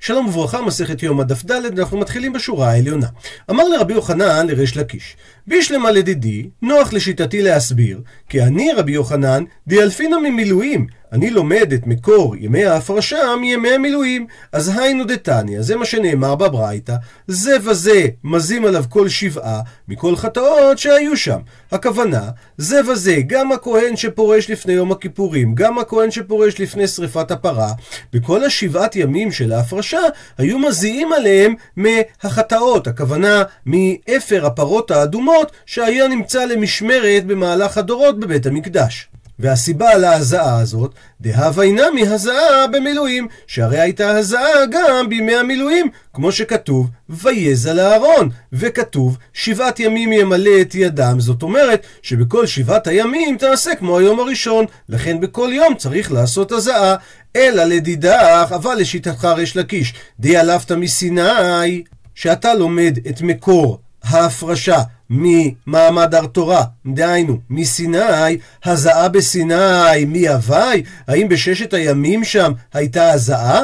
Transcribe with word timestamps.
שלום 0.00 0.26
וברכה, 0.26 0.62
מסכת 0.62 1.02
יום 1.02 1.20
הדף 1.20 1.44
ד', 1.44 1.78
אנחנו 1.78 1.98
מתחילים 1.98 2.32
בשורה 2.32 2.70
העליונה. 2.70 3.06
אמר 3.50 3.68
לרבי 3.68 3.94
יוחנן 3.94 4.46
לריש 4.46 4.76
לקיש, 4.76 5.16
בישלמה 5.46 5.90
לדידי, 5.90 6.48
נוח 6.62 6.92
לשיטתי 6.92 7.42
להסביר, 7.42 8.00
כי 8.28 8.42
אני 8.42 8.72
רבי 8.72 8.92
יוחנן, 8.92 9.44
דיאלפינא 9.66 10.16
ממילואים, 10.18 10.86
אני 11.12 11.30
לומד 11.30 11.72
את 11.72 11.86
מקור 11.86 12.36
ימי 12.36 12.64
ההפרשה 12.64 13.36
מימי 13.40 13.70
המילואים. 13.70 14.26
אז 14.52 14.72
היינו 14.78 15.04
דתניא, 15.04 15.62
זה 15.62 15.76
מה 15.76 15.84
שנאמר 15.84 16.34
בברייתא, 16.34 16.96
זה 17.26 17.56
וזה 17.64 18.06
מזים 18.24 18.64
עליו 18.64 18.84
כל 18.88 19.08
שבעה 19.08 19.60
מכל 19.88 20.16
חטאות 20.16 20.78
שהיו 20.78 21.16
שם. 21.16 21.38
הכוונה, 21.72 22.30
זה 22.56 22.80
וזה, 22.88 23.16
גם 23.26 23.52
הכהן 23.52 23.96
שפורש 23.96 24.50
לפני 24.50 24.72
יום 24.72 24.92
הכיפורים, 24.92 25.54
גם 25.54 25.78
הכהן 25.78 26.10
שפורש 26.10 26.60
לפני 26.60 26.88
שריפת 26.88 27.30
הפרה, 27.30 27.72
בכל 28.12 28.44
השבעת 28.44 28.96
ימים 28.96 29.32
של 29.32 29.52
ההפרשה, 29.52 30.00
היו 30.38 30.58
מזיעים 30.58 31.12
עליהם 31.12 31.54
מהחטאות, 31.76 32.86
הכוונה 32.86 33.42
מאפר 33.66 34.46
הפרות 34.46 34.90
האדומות 34.90 35.52
שהיה 35.66 36.08
נמצא 36.08 36.44
למשמרת 36.44 37.26
במהלך 37.26 37.78
הדורות 37.78 38.20
בבית 38.20 38.46
המקדש. 38.46 39.08
והסיבה 39.38 39.94
להזעה 39.94 40.58
הזאת, 40.58 40.94
דהווה 41.20 41.66
נמי 41.66 42.06
הזעה 42.06 42.66
במילואים, 42.72 43.28
שהרי 43.46 43.80
הייתה 43.80 44.10
הזעה 44.10 44.66
גם 44.70 45.08
בימי 45.08 45.36
המילואים, 45.36 45.88
כמו 46.14 46.32
שכתוב, 46.32 46.90
ויזע 47.08 47.74
לאהרון, 47.74 48.28
וכתוב, 48.52 49.18
שבעת 49.32 49.80
ימים 49.80 50.12
ימלא 50.12 50.60
את 50.60 50.74
ידם, 50.74 51.16
זאת 51.20 51.42
אומרת, 51.42 51.86
שבכל 52.02 52.46
שבעת 52.46 52.86
הימים 52.86 53.36
תעשה 53.36 53.74
כמו 53.74 53.98
היום 53.98 54.20
הראשון, 54.20 54.64
לכן 54.88 55.20
בכל 55.20 55.50
יום 55.52 55.74
צריך 55.74 56.12
לעשות 56.12 56.52
הזעה, 56.52 56.96
אלא 57.36 57.64
לדידך, 57.64 58.46
אבל 58.54 58.74
לשיטתך 58.74 59.24
ריש 59.24 59.56
לקיש, 59.56 59.94
די 60.20 60.36
עלפת 60.36 60.72
מסיני, 60.72 61.82
שאתה 62.14 62.54
לומד 62.54 62.98
את 63.08 63.22
מקור 63.22 63.78
ההפרשה 64.04 64.78
ממעמד 65.10 66.14
הר 66.14 66.26
תורה, 66.26 66.64
דהיינו, 66.86 67.38
מסיני, 67.50 68.38
הזעה 68.64 69.08
בסיני, 69.08 70.04
מהווי? 70.06 70.82
האם 71.08 71.28
בששת 71.28 71.74
הימים 71.74 72.24
שם 72.24 72.52
הייתה 72.74 73.10
הזעה? 73.10 73.60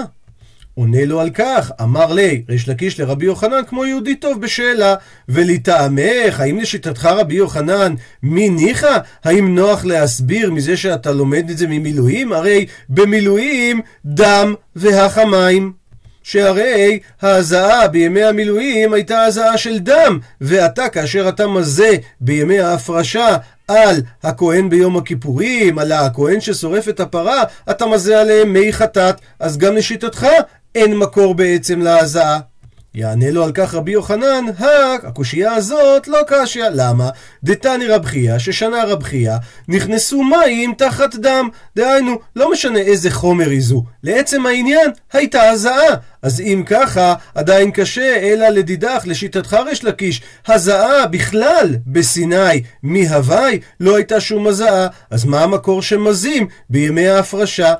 עונה 0.74 1.04
לו 1.04 1.20
על 1.20 1.30
כך, 1.30 1.70
אמר 1.82 2.12
לי, 2.12 2.42
ריש 2.48 2.68
לקיש 2.68 3.00
לרבי 3.00 3.26
יוחנן 3.26 3.60
כמו 3.68 3.84
יהודי 3.84 4.14
טוב 4.14 4.40
בשאלה, 4.40 4.94
ולטעמך, 5.28 6.40
האם 6.40 6.58
לשיטתך 6.58 7.06
רבי 7.06 7.34
יוחנן, 7.34 7.94
מי 8.22 8.48
ניחא? 8.48 8.98
האם 9.24 9.54
נוח 9.54 9.84
להסביר 9.84 10.50
מזה 10.50 10.76
שאתה 10.76 11.12
לומד 11.12 11.50
את 11.50 11.58
זה 11.58 11.66
ממילואים? 11.66 12.32
הרי 12.32 12.66
במילואים 12.88 13.80
דם 14.04 14.54
והחמיים. 14.76 15.81
שהרי 16.22 16.98
ההזעה 17.22 17.88
בימי 17.88 18.24
המילואים 18.24 18.92
הייתה 18.92 19.24
הזעה 19.24 19.58
של 19.58 19.78
דם, 19.78 20.18
ואתה, 20.40 20.88
כאשר 20.88 21.28
אתה 21.28 21.46
מזה 21.46 21.90
בימי 22.20 22.60
ההפרשה 22.60 23.36
על 23.68 23.96
הכהן 24.22 24.68
ביום 24.68 24.96
הכיפורים, 24.96 25.78
על 25.78 25.92
הכהן 25.92 26.40
ששורף 26.40 26.88
את 26.88 27.00
הפרה, 27.00 27.42
אתה 27.70 27.86
מזה 27.86 28.20
עליהם 28.20 28.52
מי 28.52 28.72
חטאת, 28.72 29.20
אז 29.40 29.58
גם 29.58 29.76
לשיטתך 29.76 30.26
אין 30.74 30.96
מקור 30.96 31.34
בעצם 31.34 31.80
להזעה. 31.80 32.51
יענה 32.94 33.30
לו 33.30 33.44
על 33.44 33.52
כך 33.52 33.74
רבי 33.74 33.92
יוחנן, 33.92 34.44
הק, 34.58 35.04
הקושייה 35.04 35.54
הזאת 35.54 36.08
לא 36.08 36.18
קשיא. 36.26 36.64
למה? 36.74 37.10
דתני 37.44 37.86
רב 37.86 38.04
חייא, 38.04 38.38
ששנה 38.38 38.84
רב 38.84 39.02
חייא, 39.02 39.36
נכנסו 39.68 40.22
מים 40.22 40.74
תחת 40.78 41.14
דם. 41.14 41.48
דהיינו, 41.76 42.18
לא 42.36 42.52
משנה 42.52 42.78
איזה 42.78 43.10
חומר 43.10 43.50
איזו. 43.50 43.84
לעצם 44.02 44.46
העניין, 44.46 44.90
הייתה 45.12 45.42
הזעה. 45.42 45.94
אז 46.22 46.40
אם 46.40 46.62
ככה, 46.66 47.14
עדיין 47.34 47.70
קשה, 47.70 48.16
אלא 48.16 48.48
לדידך, 48.48 49.02
לשיטתך 49.04 49.56
ריש 49.66 49.84
לקיש, 49.84 50.22
הזעה 50.46 51.06
בכלל 51.06 51.68
בסיני 51.86 52.62
מהווי 52.82 53.60
לא 53.80 53.96
הייתה 53.96 54.20
שום 54.20 54.46
הזעה. 54.46 54.86
אז 55.10 55.24
מה 55.24 55.42
המקור 55.42 55.82
שמזים 55.82 56.46
בימי 56.70 57.08
ההפרשה? 57.08 57.74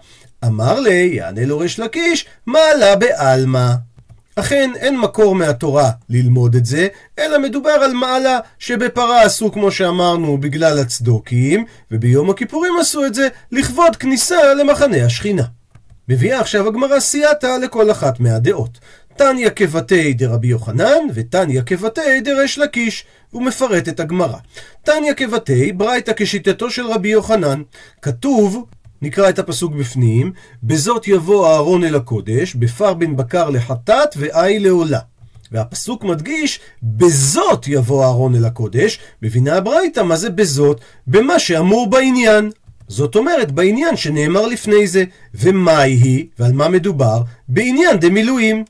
אמר 0.45 0.81
לי, 0.81 1.11
יענה 1.13 1.45
לו 1.45 1.59
ריש 1.59 1.79
לקיש, 1.81 2.27
מעלה 2.47 2.97
בעלמא. 2.97 3.92
אכן 4.37 4.71
אין 4.77 4.99
מקור 4.99 5.35
מהתורה 5.35 5.91
ללמוד 6.09 6.55
את 6.55 6.67
זה, 6.67 6.89
אלא 7.19 7.39
מדובר 7.39 7.71
על 7.71 7.93
מעלה 7.93 8.39
שבפרה 8.59 9.23
עשו 9.23 9.53
כמו 9.53 9.71
שאמרנו 9.71 10.39
בגלל 10.39 10.79
הצדוקים, 10.79 11.65
וביום 11.91 12.31
הכיפורים 12.31 12.73
עשו 12.81 13.05
את 13.05 13.15
זה 13.15 13.29
לכבוד 13.53 13.97
כניסה 13.97 14.55
למחנה 14.55 15.05
השכינה. 15.05 15.45
מביאה 16.09 16.41
עכשיו 16.41 16.69
הגמרא 16.69 17.01
סייעתא 17.01 17.47
לכל 17.47 17.91
אחת 17.91 18.21
מהדעות. 18.21 18.79
תניא 19.17 19.51
כבתי 19.57 20.13
דרבי 20.13 20.49
יוחנן, 20.49 20.99
ותניא 21.15 21.63
כבתי 21.67 22.21
דרש 22.21 22.59
לקיש. 22.59 23.05
את 23.89 24.01
הגמרא. 24.01 24.37
תניא 24.83 25.13
כבתי, 25.15 25.73
ברייתא 25.73 26.13
כשיטתו 26.17 26.71
של 26.71 26.87
רבי 26.87 27.09
יוחנן. 27.09 27.63
כתוב 28.03 28.67
נקרא 29.03 29.29
את 29.29 29.39
הפסוק 29.39 29.73
בפנים, 29.73 30.33
בזאת 30.63 31.09
יבוא 31.09 31.49
אהרון 31.49 31.85
אל 31.85 31.95
הקודש, 31.95 32.55
בפר 32.55 32.95
בן 32.95 33.17
בקר 33.17 33.51
לחטאת 33.51 34.15
ואי 34.17 34.59
לעולה. 34.59 34.99
והפסוק 35.53 36.05
מדגיש, 36.05 36.61
בזאת 36.83 37.69
יבוא 37.69 38.05
אהרון 38.05 38.35
אל 38.35 38.45
הקודש, 38.45 38.99
מבינה 39.23 39.57
הברייתא 39.57 40.01
מה 40.01 40.17
זה 40.17 40.31
בזאת? 40.31 40.81
במה 41.07 41.39
שאמור 41.39 41.91
בעניין. 41.91 42.51
זאת 42.89 43.17
אומרת, 43.17 43.53
בעניין 43.53 43.97
שנאמר 43.97 44.47
לפני 44.47 44.87
זה. 44.87 45.05
ומהי 45.35 45.93
היא, 45.93 46.27
ועל 46.39 46.53
מה 46.53 46.69
מדובר? 46.69 47.23
בעניין 47.49 47.97
דמילואים. 47.97 48.65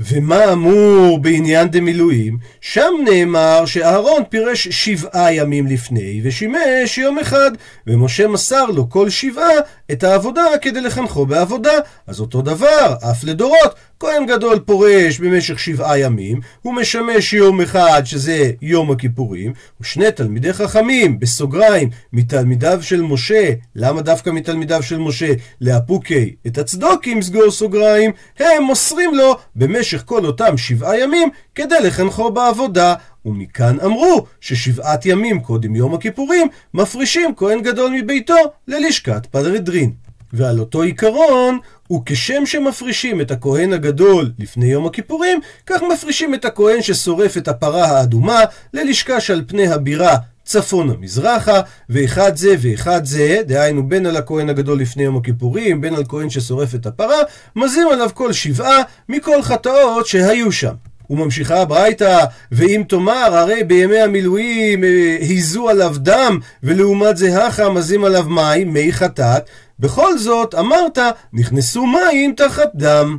ומה 0.00 0.52
אמור 0.52 1.18
בעניין 1.18 1.68
דמילואים? 1.68 2.38
שם 2.60 2.92
נאמר 3.04 3.66
שאהרון 3.66 4.22
פירש 4.28 4.68
שבעה 4.68 5.34
ימים 5.34 5.66
לפני 5.66 6.20
ושימש 6.24 6.98
יום 6.98 7.18
אחד, 7.18 7.50
ומשה 7.86 8.28
מסר 8.28 8.64
לו 8.64 8.90
כל 8.90 9.10
שבעה 9.10 9.52
את 9.92 10.04
העבודה 10.04 10.42
כדי 10.62 10.80
לחנכו 10.80 11.26
בעבודה. 11.26 11.72
אז 12.06 12.20
אותו 12.20 12.42
דבר, 12.42 12.94
אף 13.10 13.24
לדורות, 13.24 13.74
כהן 14.00 14.26
גדול 14.26 14.58
פורש 14.58 15.18
במשך 15.18 15.58
שבעה 15.58 15.98
ימים, 15.98 16.40
הוא 16.62 16.74
משמש 16.74 17.32
יום 17.32 17.60
אחד 17.60 18.02
שזה 18.04 18.50
יום 18.62 18.90
הכיפורים, 18.90 19.52
ושני 19.80 20.12
תלמידי 20.12 20.52
חכמים, 20.52 21.20
בסוגריים, 21.20 21.90
מתלמידיו 22.12 22.82
של 22.82 23.02
משה, 23.02 23.50
למה 23.76 24.02
דווקא 24.02 24.30
מתלמידיו 24.30 24.82
של 24.82 24.98
משה? 24.98 25.32
לאפוקי 25.60 26.34
את 26.46 26.58
הצדוקים, 26.58 27.22
סגור 27.22 27.50
סוגריים, 27.50 28.12
הם 28.38 28.62
מוסרים 28.62 29.14
לו 29.14 29.36
במשך 29.56 30.02
כל 30.06 30.24
אותם 30.24 30.56
שבעה 30.56 30.98
ימים 30.98 31.28
כדי 31.54 31.80
לחנכו 31.80 32.30
בעבודה. 32.30 32.94
ומכאן 33.24 33.80
אמרו 33.80 34.26
ששבעת 34.40 35.06
ימים 35.06 35.40
קודם 35.40 35.76
יום 35.76 35.94
הכיפורים 35.94 36.48
מפרישים 36.74 37.34
כהן 37.36 37.62
גדול 37.62 37.90
מביתו 37.90 38.36
ללשכת 38.68 39.26
פדרדרין. 39.26 39.92
ועל 40.32 40.60
אותו 40.60 40.82
עיקרון, 40.82 41.58
וכשם 41.92 42.46
שמפרישים 42.46 43.20
את 43.20 43.30
הכהן 43.30 43.72
הגדול 43.72 44.30
לפני 44.38 44.66
יום 44.66 44.86
הכיפורים, 44.86 45.40
כך 45.66 45.82
מפרישים 45.92 46.34
את 46.34 46.44
הכהן 46.44 46.82
ששורף 46.82 47.36
את 47.36 47.48
הפרה 47.48 47.86
האדומה 47.86 48.40
ללשכה 48.74 49.20
שעל 49.20 49.44
פני 49.46 49.68
הבירה 49.68 50.16
צפונה 50.44 50.92
מזרחה, 51.00 51.60
ואחד 51.88 52.36
זה 52.36 52.54
ואחד 52.60 53.04
זה, 53.04 53.42
דהיינו 53.46 53.88
בין 53.88 54.06
על 54.06 54.16
הכהן 54.16 54.48
הגדול 54.48 54.80
לפני 54.80 55.02
יום 55.02 55.16
הכיפורים, 55.16 55.80
בין 55.80 55.94
על 55.94 56.04
כהן 56.08 56.30
ששורף 56.30 56.74
את 56.74 56.86
הפרה, 56.86 57.18
מזים 57.56 57.88
עליו 57.92 58.10
כל 58.14 58.32
שבעה 58.32 58.82
מכל 59.08 59.42
חטאות 59.42 60.06
שהיו 60.06 60.52
שם. 60.52 60.74
וממשיכה 61.12 61.60
הברייתא, 61.60 62.24
ואם 62.52 62.82
תאמר, 62.88 63.36
הרי 63.36 63.64
בימי 63.64 64.00
המילואים 64.00 64.84
אה, 64.84 65.16
היזו 65.20 65.68
עליו 65.68 65.94
דם, 65.98 66.38
ולעומת 66.62 67.16
זה 67.16 67.46
הכה 67.46 67.70
מזים 67.70 68.04
עליו 68.04 68.24
מים, 68.28 68.72
מי 68.72 68.92
חטאת, 68.92 69.42
בכל 69.78 70.18
זאת, 70.18 70.54
אמרת, 70.54 70.98
נכנסו 71.32 71.86
מים 71.86 72.34
תחת 72.36 72.70
דם. 72.74 73.18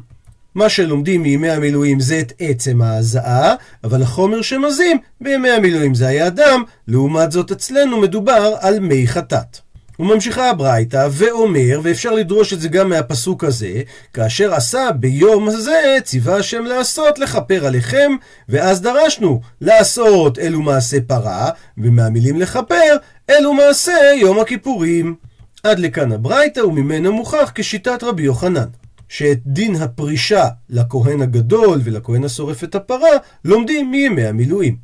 מה 0.55 0.69
שלומדים 0.69 1.21
מימי 1.21 1.49
המילואים 1.49 1.99
זה 1.99 2.19
את 2.19 2.33
עצם 2.39 2.81
ההזעה, 2.81 3.55
אבל 3.83 4.01
החומר 4.01 4.41
שמזים 4.41 4.97
בימי 5.21 5.49
המילואים 5.49 5.95
זה 5.95 6.07
היה 6.07 6.29
דם, 6.29 6.63
לעומת 6.87 7.31
זאת 7.31 7.51
אצלנו 7.51 8.01
מדובר 8.01 8.55
על 8.59 8.79
מי 8.79 9.07
חטאת. 9.07 9.72
וממשיכה 9.99 10.49
הברייתא 10.49 11.07
ואומר, 11.11 11.79
ואפשר 11.83 12.11
לדרוש 12.11 12.53
את 12.53 12.61
זה 12.61 12.69
גם 12.69 12.89
מהפסוק 12.89 13.43
הזה, 13.43 13.81
כאשר 14.13 14.53
עשה 14.53 14.91
ביום 14.91 15.47
הזה 15.47 15.97
ציווה 16.03 16.35
השם 16.37 16.63
לעשות 16.63 17.19
לכפר 17.19 17.65
עליכם, 17.65 18.11
ואז 18.49 18.81
דרשנו 18.81 19.41
לעשות 19.61 20.39
אלו 20.39 20.61
מעשה 20.61 20.97
פרה, 21.07 21.49
ומהמילים 21.77 22.39
לכפר 22.39 22.95
אלו 23.29 23.53
מעשה 23.53 23.97
יום 24.15 24.39
הכיפורים. 24.39 25.15
עד 25.63 25.79
לכאן 25.79 26.11
הברייתא 26.11 26.59
וממנה 26.59 27.09
מוכח 27.09 27.51
כשיטת 27.55 28.03
רבי 28.03 28.23
יוחנן. 28.23 28.67
שאת 29.09 29.39
דין 29.45 29.75
הפרישה 29.75 30.47
לכהן 30.69 31.21
הגדול 31.21 31.81
ולכהן 31.83 32.23
השורף 32.23 32.63
את 32.63 32.75
הפרה 32.75 33.09
לומדים 33.45 33.91
מימי 33.91 34.25
המילואים. 34.25 34.75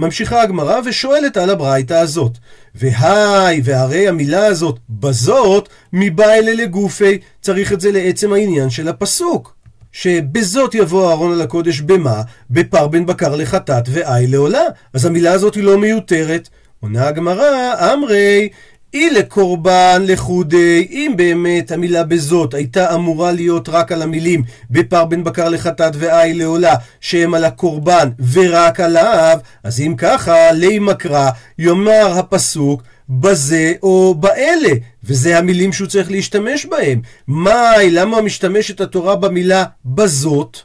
ממשיכה 0.00 0.42
הגמרא 0.42 0.80
ושואלת 0.84 1.36
על 1.36 1.50
הברייתא 1.50 1.94
הזאת. 1.94 2.38
והי, 2.74 3.60
והרי 3.64 4.08
המילה 4.08 4.46
הזאת, 4.46 4.78
בזאת, 4.90 5.68
מבא 5.92 6.24
אלה 6.24 6.54
לגופי, 6.54 7.18
צריך 7.40 7.72
את 7.72 7.80
זה 7.80 7.92
לעצם 7.92 8.32
העניין 8.32 8.70
של 8.70 8.88
הפסוק. 8.88 9.54
שבזאת 9.92 10.74
יבוא 10.74 11.08
אהרון 11.08 11.32
על 11.32 11.40
הקודש 11.40 11.80
במה? 11.80 12.22
בפר 12.50 12.86
בן 12.86 13.06
בקר 13.06 13.36
לחטאת 13.36 13.84
ואי 13.88 14.26
לעולה. 14.26 14.64
אז 14.94 15.04
המילה 15.04 15.32
הזאת 15.32 15.54
היא 15.54 15.64
לא 15.64 15.78
מיותרת. 15.78 16.48
עונה 16.80 17.08
הגמרא, 17.08 17.74
אמרי, 17.92 18.48
אי 18.94 19.10
לקורבן 19.10 20.02
לחודי, 20.06 20.86
אם 20.90 21.12
באמת 21.16 21.70
המילה 21.70 22.04
בזאת 22.04 22.54
הייתה 22.54 22.94
אמורה 22.94 23.32
להיות 23.32 23.68
רק 23.68 23.92
על 23.92 24.02
המילים 24.02 24.42
בפר 24.70 25.04
בן 25.04 25.24
בקר 25.24 25.48
לחטאת 25.48 25.92
ואי 25.98 26.34
לעולה, 26.34 26.74
שהם 27.00 27.34
על 27.34 27.44
הקורבן 27.44 28.08
ורק 28.32 28.80
עליו, 28.80 29.38
אז 29.64 29.80
אם 29.80 29.94
ככה, 29.98 30.52
לי 30.52 30.78
מקרא, 30.78 31.30
יאמר 31.58 32.18
הפסוק 32.18 32.82
בזה 33.08 33.72
או 33.82 34.14
באלה, 34.14 34.72
וזה 35.04 35.38
המילים 35.38 35.72
שהוא 35.72 35.88
צריך 35.88 36.10
להשתמש 36.10 36.66
בהם. 36.66 37.00
מאי, 37.28 37.90
למה 37.90 38.20
משתמשת 38.20 38.80
התורה 38.80 39.16
במילה 39.16 39.64
בזאת, 39.84 40.58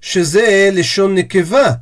שזה 0.00 0.70
לשון 0.72 1.14
נקבה? 1.14 1.72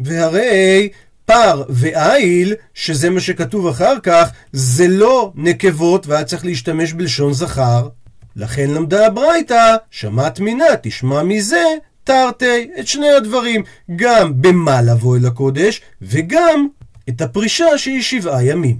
והרי 0.00 0.88
פר 1.28 1.62
ואיל, 1.68 2.54
שזה 2.74 3.10
מה 3.10 3.20
שכתוב 3.20 3.66
אחר 3.66 3.94
כך, 4.02 4.30
זה 4.52 4.88
לא 4.88 5.32
נקבות 5.34 6.06
והיה 6.06 6.24
צריך 6.24 6.44
להשתמש 6.44 6.92
בלשון 6.92 7.32
זכר. 7.32 7.88
לכן 8.36 8.70
למדה 8.70 9.06
הברייתא, 9.06 9.76
שמעת 9.90 10.40
מינה, 10.40 10.64
תשמע 10.82 11.22
מזה, 11.22 11.64
תרתי, 12.04 12.70
את 12.80 12.86
שני 12.86 13.10
הדברים, 13.10 13.62
גם 13.96 14.42
במה 14.42 14.82
לבוא 14.82 15.16
אל 15.16 15.26
הקודש, 15.26 15.80
וגם 16.02 16.66
את 17.08 17.20
הפרישה 17.20 17.78
שהיא 17.78 18.02
שבעה 18.02 18.44
ימים. 18.44 18.76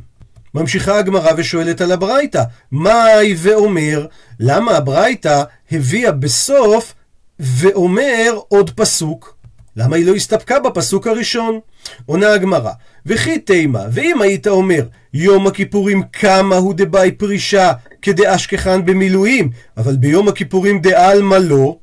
ממשיכה 0.55 0.99
הגמרא 0.99 1.33
ושואלת 1.37 1.81
על 1.81 1.93
הברייתא, 1.93 2.43
מהי 2.71 3.35
ואומר, 3.39 4.06
למה 4.41 4.77
הברייתא 4.77 5.43
הביאה 5.73 6.12
בסוף 6.12 6.94
ואומר 7.41 8.39
עוד 8.49 8.71
פסוק? 8.71 9.38
למה 9.79 9.97
היא 9.97 10.07
לא 10.07 10.15
הסתפקה 10.15 10.61
בפסוק 10.61 11.07
הראשון? 11.07 11.59
עונה 12.07 12.33
הגמרא, 12.33 12.71
וכי 13.07 13.39
תימה, 13.39 13.85
ואם 13.93 14.23
היית 14.23 14.47
אומר, 14.47 14.87
יום 15.15 15.47
הכיפורים 15.47 16.03
כמה 16.13 16.57
הוא 16.57 16.75
דבאי 16.77 17.13
פרישה 17.13 17.73
כדאשכחן 18.03 18.85
במילואים, 18.85 19.51
אבל 19.77 19.97
ביום 19.97 20.29
הכיפורים 20.29 20.81
דעלמא 20.81 21.35
לא, 21.35 21.77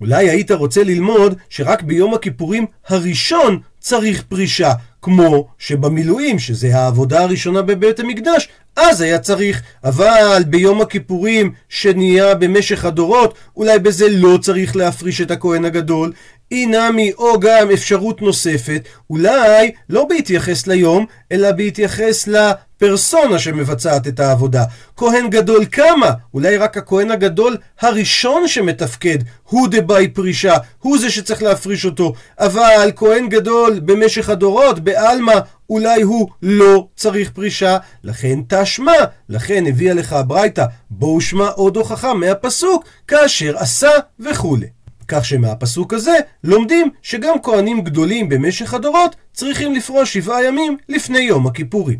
אולי 0.00 0.30
היית 0.30 0.50
רוצה 0.50 0.84
ללמוד 0.84 1.34
שרק 1.48 1.82
ביום 1.82 2.14
הכיפורים 2.14 2.66
הראשון 2.88 3.58
צריך 3.80 4.22
פרישה, 4.28 4.72
כמו 5.02 5.48
שבמילואים, 5.58 6.38
שזה 6.38 6.76
העבודה 6.76 7.22
הראשונה 7.22 7.62
בבית 7.62 8.00
המקדש, 8.00 8.48
אז 8.76 9.00
היה 9.00 9.18
צריך, 9.18 9.62
אבל 9.84 10.42
ביום 10.46 10.80
הכיפורים 10.80 11.52
שנהיה 11.68 12.34
במשך 12.34 12.84
הדורות, 12.84 13.34
אולי 13.56 13.78
בזה 13.78 14.08
לא 14.10 14.38
צריך 14.42 14.76
להפריש 14.76 15.20
את 15.20 15.30
הכהן 15.30 15.64
הגדול, 15.64 16.12
אינמי 16.52 17.12
או 17.12 17.40
גם 17.40 17.70
אפשרות 17.70 18.22
נוספת, 18.22 18.88
אולי 19.10 19.72
לא 19.88 20.04
בהתייחס 20.04 20.66
ליום, 20.66 21.06
אלא 21.32 21.52
בהתייחס 21.52 22.28
לפרסונה 22.28 23.38
שמבצעת 23.38 24.06
את 24.06 24.20
העבודה. 24.20 24.64
כהן 24.96 25.30
גדול 25.30 25.64
כמה? 25.72 26.10
אולי 26.34 26.56
רק 26.56 26.76
הכהן 26.76 27.10
הגדול 27.10 27.56
הראשון 27.80 28.48
שמתפקד, 28.48 29.18
הוא 29.44 29.68
דבאי 29.70 30.08
פרישה, 30.08 30.54
הוא 30.78 30.98
זה 30.98 31.10
שצריך 31.10 31.42
להפריש 31.42 31.84
אותו. 31.84 32.12
אבל 32.38 32.90
כהן 32.96 33.28
גדול 33.28 33.80
במשך 33.80 34.28
הדורות, 34.28 34.80
בעלמא, 34.80 35.34
אולי 35.70 36.02
הוא 36.02 36.28
לא 36.42 36.86
צריך 36.96 37.30
פרישה, 37.30 37.78
לכן 38.04 38.38
תשמע, 38.48 38.92
לכן 39.28 39.64
הביאה 39.66 39.94
לך 39.94 40.12
הברייתא, 40.12 40.64
בואו 40.90 41.20
שמע 41.20 41.48
עוד 41.48 41.76
הוכחה 41.76 42.14
מהפסוק, 42.14 42.84
כאשר 43.08 43.58
עשה 43.58 43.90
וכולי. 44.20 44.81
כך 45.08 45.24
שמהפסוק 45.24 45.94
הזה 45.94 46.16
לומדים 46.44 46.90
שגם 47.02 47.42
כהנים 47.42 47.80
גדולים 47.80 48.28
במשך 48.28 48.74
הדורות 48.74 49.16
צריכים 49.32 49.74
לפרוש 49.74 50.12
שבעה 50.12 50.44
ימים 50.44 50.76
לפני 50.88 51.18
יום 51.18 51.46
הכיפורים. 51.46 51.98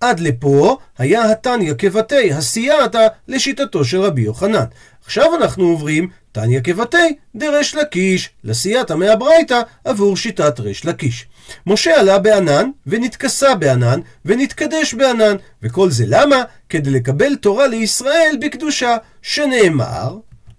עד 0.00 0.20
לפה 0.20 0.76
היה 0.98 1.30
התניא 1.30 1.74
כבתי, 1.78 2.32
הסייעתא 2.32 3.06
לשיטתו 3.28 3.84
של 3.84 4.00
רבי 4.00 4.22
יוחנן. 4.22 4.64
עכשיו 5.04 5.36
אנחנו 5.36 5.64
עוברים 5.64 6.08
תניא 6.32 6.60
כבתי 6.64 7.16
דרש 7.34 7.74
לקיש, 7.74 8.30
לסייעתא 8.44 8.92
מהברייתא 8.92 9.60
עבור 9.84 10.16
שיטת 10.16 10.60
ריש 10.60 10.84
לקיש. 10.84 11.26
משה 11.66 12.00
עלה 12.00 12.18
בענן, 12.18 12.70
ונתכסה 12.86 13.54
בענן, 13.54 14.00
ונתקדש 14.24 14.94
בענן, 14.94 15.36
וכל 15.62 15.90
זה 15.90 16.04
למה? 16.06 16.42
כדי 16.68 16.90
לקבל 16.90 17.36
תורה 17.36 17.66
לישראל 17.66 18.36
בקדושה, 18.40 18.96
שנאמר 19.22 20.16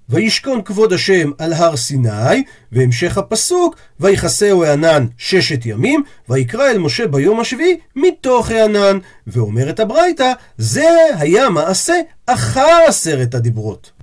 וישכון 0.10 0.62
כבוד 0.62 0.94
השם 0.94 1.32
על 1.38 1.54
הר 1.54 1.76
סיני, 1.76 2.44
והמשך 2.72 3.18
הפסוק, 3.18 3.76
ויכסהו 4.00 4.64
הענן 4.64 5.06
ששת 5.18 5.66
ימים, 5.66 6.04
ויקרא 6.30 6.72
אל 6.72 6.78
משה 6.78 7.08
ביום 7.08 7.40
השביעי 7.40 7.78
מתוך 7.96 8.52
הענן. 8.52 8.98
ואומרת 9.28 9.80
הברייתא, 9.80 10.32
זה 10.58 10.90
היה 11.18 11.50
מעשה 11.50 11.96
אחר 12.26 12.80
עשרת 12.88 13.36
הדיברות. 13.36 13.97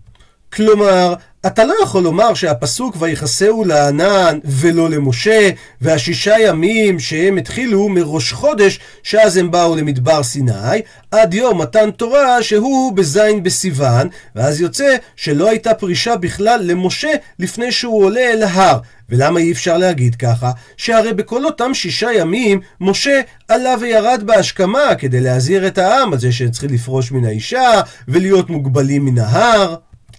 כלומר, 0.54 1.14
אתה 1.46 1.64
לא 1.64 1.74
יכול 1.82 2.02
לומר 2.02 2.34
שהפסוק 2.34 2.96
ויכסהו 2.98 3.64
לענן 3.64 4.38
ולא 4.44 4.90
למשה, 4.90 5.50
והשישה 5.80 6.34
ימים 6.40 7.00
שהם 7.00 7.36
התחילו 7.36 7.88
מראש 7.88 8.32
חודש, 8.32 8.80
שאז 9.02 9.36
הם 9.36 9.50
באו 9.50 9.76
למדבר 9.76 10.22
סיני, 10.22 10.82
עד 11.10 11.34
יום 11.34 11.60
מתן 11.60 11.90
תורה 11.90 12.42
שהוא 12.42 12.92
בזין 12.92 13.42
בסיוון, 13.42 14.08
ואז 14.36 14.60
יוצא 14.60 14.96
שלא 15.16 15.50
הייתה 15.50 15.74
פרישה 15.74 16.16
בכלל 16.16 16.60
למשה 16.62 17.10
לפני 17.38 17.72
שהוא 17.72 18.04
עולה 18.04 18.20
אל 18.20 18.42
ההר. 18.42 18.78
ולמה 19.08 19.40
אי 19.40 19.52
אפשר 19.52 19.78
להגיד 19.78 20.14
ככה? 20.14 20.50
שהרי 20.76 21.12
בכל 21.12 21.44
אותם 21.44 21.74
שישה 21.74 22.12
ימים, 22.12 22.60
משה 22.80 23.20
עלה 23.48 23.74
וירד 23.80 24.22
בהשכמה 24.26 24.94
כדי 24.98 25.20
להזהיר 25.20 25.66
את 25.66 25.78
העם 25.78 26.12
על 26.12 26.18
זה 26.18 26.32
שהם 26.32 26.50
צריכים 26.50 26.70
לפרוש 26.70 27.12
מן 27.12 27.24
האישה 27.24 27.80
ולהיות 28.08 28.50
מוגבלים 28.50 29.04
מן 29.04 29.18
ההר. 29.18 29.76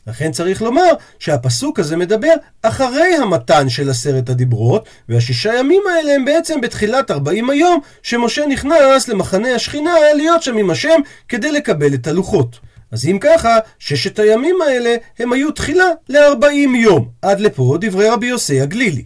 לכן 0.08 0.32
צריך 0.32 0.62
לומר 0.62 0.92
שהפסוק 1.20 1.80
הזה 1.80 1.98
מדבר 1.98 2.34
אחרי 2.62 3.16
המתן 3.16 3.70
של 3.70 3.90
עשרת 3.90 4.30
הדיברות, 4.30 4.86
והשישה 5.10 5.56
ימים 5.60 5.82
האלה 5.92 6.16
הם 6.16 6.26
בעצם 6.26 6.62
בתחילת 6.62 7.12
ארבעים 7.12 7.50
היום, 7.50 7.80
שמשה 8.04 8.46
נכנס 8.46 9.08
למחנה 9.08 9.56
השכינה 9.56 9.94
להיות 10.16 10.44
שם 10.44 10.58
עם 10.58 10.70
השם 10.70 11.02
כדי 11.30 11.52
לקבל 11.52 11.94
את 11.94 12.08
הלוחות. 12.08 12.60
אז 12.92 13.06
אם 13.06 13.18
ככה, 13.22 13.58
ששת 13.80 14.20
הימים 14.20 14.62
האלה 14.62 14.96
הם 15.20 15.34
היו 15.34 15.52
תחילה 15.52 15.86
לארבעים 16.10 16.76
יום. 16.76 17.10
עד 17.22 17.40
לפה 17.40 17.78
דברי 17.82 18.10
רבי 18.10 18.28
יוסי 18.28 18.62
הגלילי. 18.62 19.06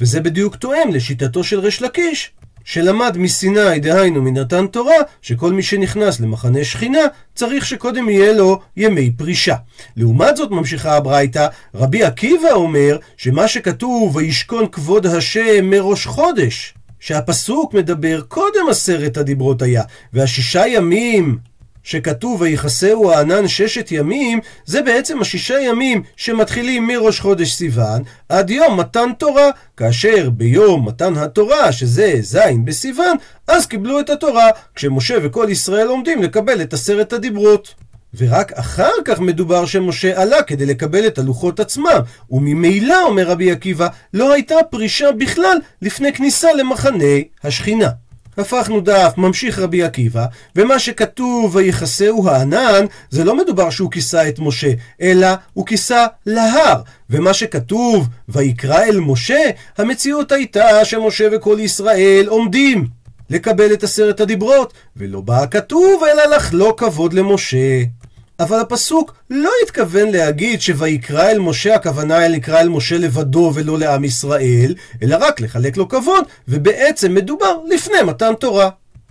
וזה 0.00 0.20
בדיוק 0.20 0.56
תואם 0.56 0.92
לשיטתו 0.92 1.44
של 1.44 1.60
ריש 1.60 1.82
לקיש, 1.82 2.32
שלמד 2.64 3.18
מסיני, 3.18 3.78
דהיינו 3.80 4.22
מנתן 4.22 4.66
תורה, 4.66 4.94
שכל 5.22 5.52
מי 5.52 5.62
שנכנס 5.62 6.20
למחנה 6.20 6.64
שכינה, 6.64 7.00
צריך 7.34 7.66
שקודם 7.66 8.08
יהיה 8.08 8.32
לו 8.32 8.60
ימי 8.76 9.10
פרישה. 9.10 9.54
לעומת 9.96 10.36
זאת 10.36 10.50
ממשיכה 10.50 10.96
הברייתא, 10.96 11.46
רבי 11.74 12.04
עקיבא 12.04 12.52
אומר 12.52 12.98
שמה 13.16 13.48
שכתוב 13.48 14.16
וישכון 14.16 14.66
כבוד 14.72 15.06
השם 15.06 15.70
מראש 15.70 16.06
חודש, 16.06 16.74
שהפסוק 17.00 17.74
מדבר 17.74 18.20
קודם 18.20 18.68
עשרת 18.70 19.16
הדיברות 19.16 19.62
היה, 19.62 19.82
והשישה 20.12 20.66
ימים 20.66 21.38
שכתוב 21.84 22.40
ויכסהו 22.40 23.10
הענן 23.10 23.48
ששת 23.48 23.92
ימים, 23.92 24.40
זה 24.64 24.82
בעצם 24.82 25.20
השישה 25.20 25.60
ימים 25.60 26.02
שמתחילים 26.16 26.86
מראש 26.86 27.20
חודש 27.20 27.54
סיוון 27.54 28.02
עד 28.28 28.50
יום 28.50 28.80
מתן 28.80 29.10
תורה, 29.18 29.50
כאשר 29.76 30.30
ביום 30.30 30.88
מתן 30.88 31.16
התורה, 31.16 31.72
שזה 31.72 32.14
ז' 32.20 32.38
בסיוון, 32.64 33.16
אז 33.48 33.66
קיבלו 33.66 34.00
את 34.00 34.10
התורה, 34.10 34.48
כשמשה 34.74 35.14
וכל 35.22 35.46
ישראל 35.50 35.86
עומדים 35.86 36.22
לקבל 36.22 36.62
את 36.62 36.72
עשרת 36.72 37.12
הדיברות. 37.12 37.74
ורק 38.18 38.52
אחר 38.52 38.92
כך 39.04 39.20
מדובר 39.20 39.66
שמשה 39.66 40.22
עלה 40.22 40.42
כדי 40.42 40.66
לקבל 40.66 41.06
את 41.06 41.18
הלוחות 41.18 41.60
עצמם, 41.60 42.00
וממילא, 42.30 43.02
אומר 43.06 43.26
רבי 43.26 43.52
עקיבא, 43.52 43.88
לא 44.14 44.32
הייתה 44.32 44.54
פרישה 44.70 45.12
בכלל 45.12 45.58
לפני 45.82 46.12
כניסה 46.12 46.52
למחנה 46.52 47.04
השכינה. 47.44 47.88
הפכנו 48.38 48.80
דף, 48.80 49.12
ממשיך 49.16 49.58
רבי 49.58 49.82
עקיבא, 49.82 50.26
ומה 50.56 50.78
שכתוב 50.78 51.56
ויכסהו 51.56 52.28
הענן, 52.28 52.84
זה 53.10 53.24
לא 53.24 53.36
מדובר 53.36 53.70
שהוא 53.70 53.90
כיסה 53.90 54.28
את 54.28 54.38
משה, 54.38 54.70
אלא 55.00 55.28
הוא 55.52 55.66
כיסה 55.66 56.06
להר. 56.26 56.80
ומה 57.10 57.34
שכתוב 57.34 58.08
ויקרא 58.28 58.84
אל 58.84 59.00
משה, 59.00 59.50
המציאות 59.78 60.32
הייתה 60.32 60.84
שמשה 60.84 61.28
וכל 61.32 61.56
ישראל 61.60 62.26
עומדים 62.28 62.86
לקבל 63.30 63.72
את 63.72 63.84
עשרת 63.84 64.20
הדיברות, 64.20 64.72
ולא 64.96 65.20
בא 65.20 65.42
הכתוב 65.42 66.02
אלא 66.12 66.36
לחלוק 66.36 66.80
כבוד 66.80 67.12
למשה. 67.12 67.82
אבל 68.40 68.60
הפסוק 68.60 69.14
לא 69.30 69.50
התכוון 69.64 70.08
להגיד 70.08 70.60
שויקרא 70.60 71.30
אל 71.30 71.38
משה, 71.38 71.74
הכוונה 71.74 72.18
היא 72.18 72.28
לקרא 72.28 72.60
אל 72.60 72.68
משה 72.68 72.98
לבדו 72.98 73.52
ולא 73.54 73.78
לעם 73.78 74.04
ישראל, 74.04 74.74
אלא 75.02 75.16
רק 75.20 75.40
לחלק 75.40 75.76
לו 75.76 75.88
כבוד, 75.88 76.24
ובעצם 76.48 77.14
מדובר 77.14 77.56
לפני 77.68 78.02
מתן 78.06 78.34
תורה. 78.34 78.70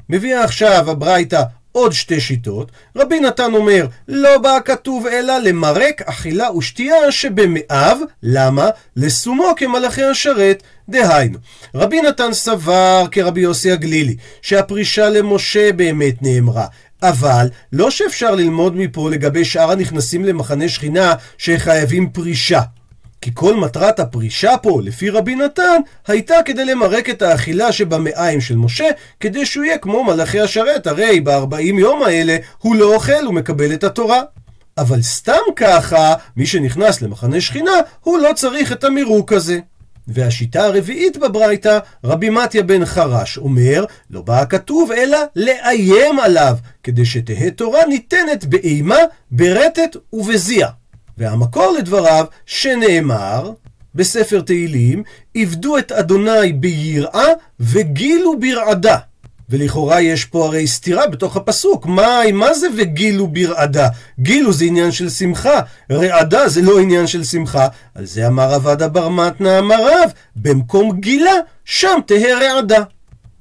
מביאה 0.09 0.43
עכשיו 0.43 0.91
הברייתא 0.91 1.43
עוד 1.71 1.93
שתי 1.93 2.21
שיטות. 2.21 2.71
רבי 2.95 3.19
נתן 3.19 3.53
אומר, 3.53 3.87
לא 4.07 4.37
בא 4.37 4.57
כתוב 4.65 5.07
אלא 5.07 5.37
למרק 5.37 6.01
אכילה 6.01 6.51
ושתייה 6.51 7.11
שבמאיו, 7.11 7.97
למה? 8.23 8.69
לשומו 8.95 9.53
כמלאכי 9.57 10.03
השרת. 10.03 10.63
דהיינו, 10.89 11.37
רבי 11.75 12.01
נתן 12.01 12.33
סבר 12.33 13.05
כרבי 13.11 13.41
יוסי 13.41 13.71
הגלילי, 13.71 14.15
שהפרישה 14.41 15.09
למשה 15.09 15.71
באמת 15.71 16.21
נאמרה, 16.21 16.65
אבל 17.03 17.49
לא 17.73 17.91
שאפשר 17.91 18.35
ללמוד 18.35 18.75
מפה 18.75 19.09
לגבי 19.09 19.45
שאר 19.45 19.71
הנכנסים 19.71 20.25
למחנה 20.25 20.69
שכינה 20.69 21.13
שחייבים 21.37 22.09
פרישה. 22.09 22.61
כי 23.21 23.31
כל 23.33 23.55
מטרת 23.55 23.99
הפרישה 23.99 24.57
פה, 24.57 24.81
לפי 24.83 25.09
רבי 25.09 25.35
נתן, 25.35 25.81
הייתה 26.07 26.35
כדי 26.45 26.65
למרק 26.65 27.09
את 27.09 27.21
האכילה 27.21 27.71
שבמעיים 27.71 28.41
של 28.41 28.55
משה, 28.55 28.87
כדי 29.19 29.45
שהוא 29.45 29.63
יהיה 29.63 29.77
כמו 29.77 30.03
מלאכי 30.03 30.39
השרת, 30.39 30.87
הרי 30.87 31.19
בארבעים 31.19 31.79
יום 31.79 32.03
האלה 32.03 32.37
הוא 32.57 32.75
לא 32.75 32.95
אוכל, 32.95 33.25
הוא 33.25 33.33
מקבל 33.33 33.73
את 33.73 33.83
התורה. 33.83 34.21
אבל 34.77 35.01
סתם 35.01 35.41
ככה, 35.55 36.13
מי 36.37 36.45
שנכנס 36.45 37.01
למחנה 37.01 37.41
שכינה, 37.41 37.71
הוא 38.01 38.19
לא 38.19 38.33
צריך 38.35 38.71
את 38.71 38.83
המירוק 38.83 39.33
הזה. 39.33 39.59
והשיטה 40.09 40.65
הרביעית 40.65 41.17
בברייתא, 41.17 41.79
רבי 42.03 42.29
מתיה 42.29 42.63
בן 42.63 42.85
חרש 42.85 43.37
אומר, 43.37 43.85
לא 44.09 44.21
בא 44.21 44.41
הכתוב 44.41 44.91
אלא 44.91 45.17
לאיים 45.35 46.19
עליו, 46.19 46.57
כדי 46.83 47.05
שתהא 47.05 47.49
תורה 47.49 47.85
ניתנת 47.85 48.45
באימה, 48.45 48.97
ברטט 49.31 49.95
ובזיע. 50.13 50.67
והמקור 51.17 51.75
לדבריו, 51.77 52.25
שנאמר 52.45 53.51
בספר 53.95 54.41
תהילים, 54.41 55.03
עבדו 55.35 55.77
את 55.77 55.91
אדוני 55.91 56.53
ביראה 56.53 57.27
וגילו 57.59 58.39
ברעדה. 58.39 58.97
ולכאורה 59.49 60.01
יש 60.01 60.25
פה 60.25 60.45
הרי 60.45 60.67
סתירה 60.67 61.07
בתוך 61.07 61.37
הפסוק. 61.37 61.85
מה, 61.85 62.19
מה 62.33 62.53
זה 62.53 62.67
וגילו 62.77 63.27
ברעדה? 63.27 63.87
גילו 64.19 64.53
זה 64.53 64.65
עניין 64.65 64.91
של 64.91 65.09
שמחה, 65.09 65.59
רעדה 65.91 66.49
זה 66.49 66.61
לא 66.61 66.79
עניין 66.79 67.07
של 67.07 67.23
שמחה. 67.23 67.67
על 67.95 68.05
זה 68.05 68.27
אמר 68.27 68.53
עבדה 68.53 68.87
בר 68.87 69.09
מתנא 69.09 69.59
אמר 69.59 69.87
רב, 69.87 70.11
במקום 70.35 70.99
גילה, 70.99 71.33
שם 71.65 71.99
תהא 72.05 72.33
רעדה. 72.41 72.83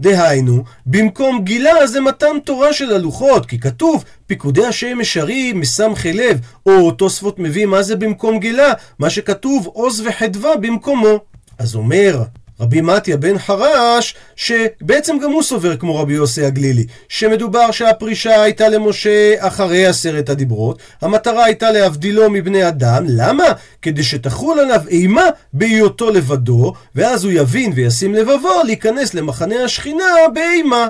דהיינו, 0.00 0.64
במקום 0.86 1.44
גילה 1.44 1.86
זה 1.86 2.00
מתן 2.00 2.36
תורה 2.44 2.72
של 2.72 2.94
הלוחות, 2.94 3.46
כי 3.46 3.60
כתוב, 3.60 4.04
פיקודי 4.26 4.66
השם 4.66 4.98
משרים, 4.98 5.60
מסמכי 5.60 6.12
לב, 6.12 6.40
או 6.66 6.90
תוספות 6.90 7.38
מביא 7.38 7.66
מה 7.66 7.82
זה 7.82 7.96
במקום 7.96 8.38
גילה, 8.38 8.72
מה 8.98 9.10
שכתוב 9.10 9.66
עוז 9.66 10.02
וחדווה 10.06 10.56
במקומו. 10.56 11.18
אז 11.58 11.74
אומר 11.74 12.22
רבי 12.60 12.80
מתיה 12.80 13.16
בן 13.16 13.38
חרש, 13.38 14.14
שבעצם 14.36 15.18
גם 15.18 15.30
הוא 15.30 15.42
סובר 15.42 15.76
כמו 15.76 15.96
רבי 15.96 16.12
יוסי 16.12 16.44
הגלילי, 16.44 16.86
שמדובר 17.08 17.70
שהפרישה 17.70 18.42
הייתה 18.42 18.68
למשה 18.68 19.34
אחרי 19.38 19.86
עשרת 19.86 20.28
הדיברות, 20.28 20.78
המטרה 21.00 21.44
הייתה 21.44 21.70
להבדילו 21.70 22.30
מבני 22.30 22.68
אדם, 22.68 23.04
למה? 23.08 23.44
כדי 23.82 24.02
שתחול 24.02 24.60
עליו 24.60 24.80
אימה 24.88 25.24
בהיותו 25.52 26.10
לבדו, 26.10 26.72
ואז 26.94 27.24
הוא 27.24 27.32
יבין 27.32 27.72
וישים 27.74 28.14
לבבו 28.14 28.62
להיכנס 28.64 29.14
למחנה 29.14 29.64
השכינה 29.64 30.04
באימה. 30.34 30.86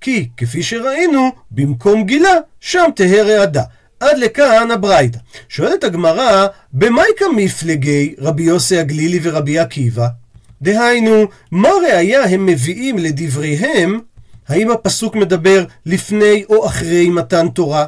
כי, 0.00 0.28
כפי 0.36 0.62
שראינו, 0.62 1.30
במקום 1.50 2.04
גילה, 2.04 2.34
שם 2.60 2.84
תהא 2.96 3.22
רעדה. 3.22 3.62
עד 4.00 4.18
לכאן 4.18 4.70
הברייתא. 4.70 5.18
שואלת 5.48 5.84
הגמרא, 5.84 6.46
במאי 6.72 7.04
מפלגי 7.36 8.14
רבי 8.18 8.42
יוסי 8.42 8.78
הגלילי 8.78 9.20
ורבי 9.22 9.58
עקיבא? 9.58 10.21
דהיינו, 10.62 11.24
מה 11.50 11.68
ראיה 11.86 12.24
הם 12.24 12.46
מביאים 12.46 12.98
לדבריהם? 12.98 14.00
האם 14.48 14.70
הפסוק 14.70 15.14
מדבר 15.14 15.64
לפני 15.86 16.44
או 16.48 16.66
אחרי 16.66 17.08
מתן 17.08 17.48
תורה? 17.48 17.86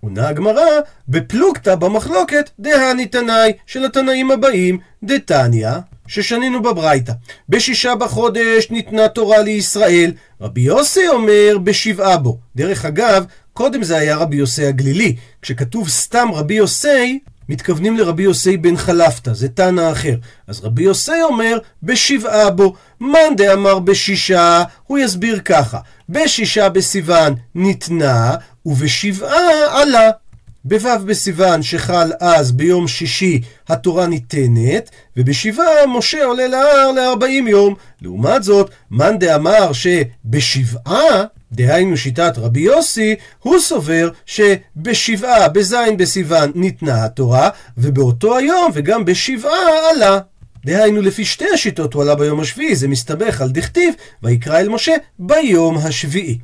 עונה 0.00 0.28
הגמרא, 0.28 0.64
בפלוגתא 1.08 1.74
במחלוקת 1.74 2.50
דהני 2.58 3.06
תנאי 3.06 3.52
של 3.66 3.84
התנאים 3.84 4.30
הבאים, 4.30 4.78
דתניא, 5.04 5.70
ששנינו 6.06 6.62
בברייתא. 6.62 7.12
בשישה 7.48 7.94
בחודש 7.94 8.70
ניתנה 8.70 9.08
תורה 9.08 9.42
לישראל, 9.42 10.12
רבי 10.40 10.60
יוסי 10.60 11.08
אומר 11.08 11.58
בשבעה 11.64 12.16
בו. 12.16 12.38
דרך 12.56 12.84
אגב, 12.84 13.24
קודם 13.52 13.82
זה 13.82 13.96
היה 13.96 14.16
רבי 14.16 14.36
יוסי 14.36 14.66
הגלילי. 14.66 15.16
כשכתוב 15.42 15.88
סתם 15.88 16.28
רבי 16.32 16.54
יוסי, 16.54 17.18
מתכוונים 17.50 17.96
לרבי 17.96 18.22
יוסי 18.22 18.56
בן 18.56 18.76
חלפתא, 18.76 19.32
זה 19.32 19.48
תנא 19.48 19.92
אחר. 19.92 20.14
אז 20.46 20.60
רבי 20.64 20.82
יוסי 20.82 21.22
אומר 21.22 21.58
בשבעה 21.82 22.50
בו. 22.50 22.74
מאן 23.00 23.36
דאמר 23.36 23.78
בשישה, 23.78 24.62
הוא 24.86 24.98
יסביר 24.98 25.40
ככה: 25.44 25.78
בשישה 26.08 26.68
בסיוון 26.68 27.34
ניתנה, 27.54 28.34
ובשבעה 28.66 29.82
עלה. 29.82 30.10
בו' 30.64 31.06
בסיוון 31.06 31.62
שחל 31.62 32.12
אז 32.20 32.52
ביום 32.52 32.88
שישי 32.88 33.40
התורה 33.68 34.06
ניתנת, 34.06 34.90
ובשבעה 35.16 35.86
משה 35.88 36.24
עולה 36.24 36.46
להר 36.46 36.92
לארבעים 36.92 37.48
יום. 37.48 37.74
לעומת 38.02 38.42
זאת, 38.42 38.70
מאן 38.90 39.18
דאמר 39.18 39.72
שבשבעה 39.72 41.24
דהיינו 41.52 41.96
שיטת 41.96 42.32
רבי 42.36 42.60
יוסי, 42.60 43.14
הוא 43.38 43.58
סובר 43.58 44.08
שבשבעה, 44.26 45.48
בזין 45.48 45.96
בסיוון, 45.96 46.52
ניתנה 46.54 47.04
התורה, 47.04 47.48
ובאותו 47.78 48.36
היום 48.36 48.70
וגם 48.74 49.04
בשבעה 49.04 49.90
עלה. 49.90 50.18
דהיינו 50.64 51.02
לפי 51.02 51.24
שתי 51.24 51.46
השיטות 51.54 51.94
הוא 51.94 52.02
עלה 52.02 52.14
ביום 52.14 52.40
השביעי, 52.40 52.76
זה 52.76 52.88
מסתבך 52.88 53.40
על 53.40 53.50
דכתיב, 53.50 53.94
ויקרא 54.22 54.58
אל 54.58 54.68
משה 54.68 54.94
ביום 55.18 55.78
השביעי. 55.78 56.38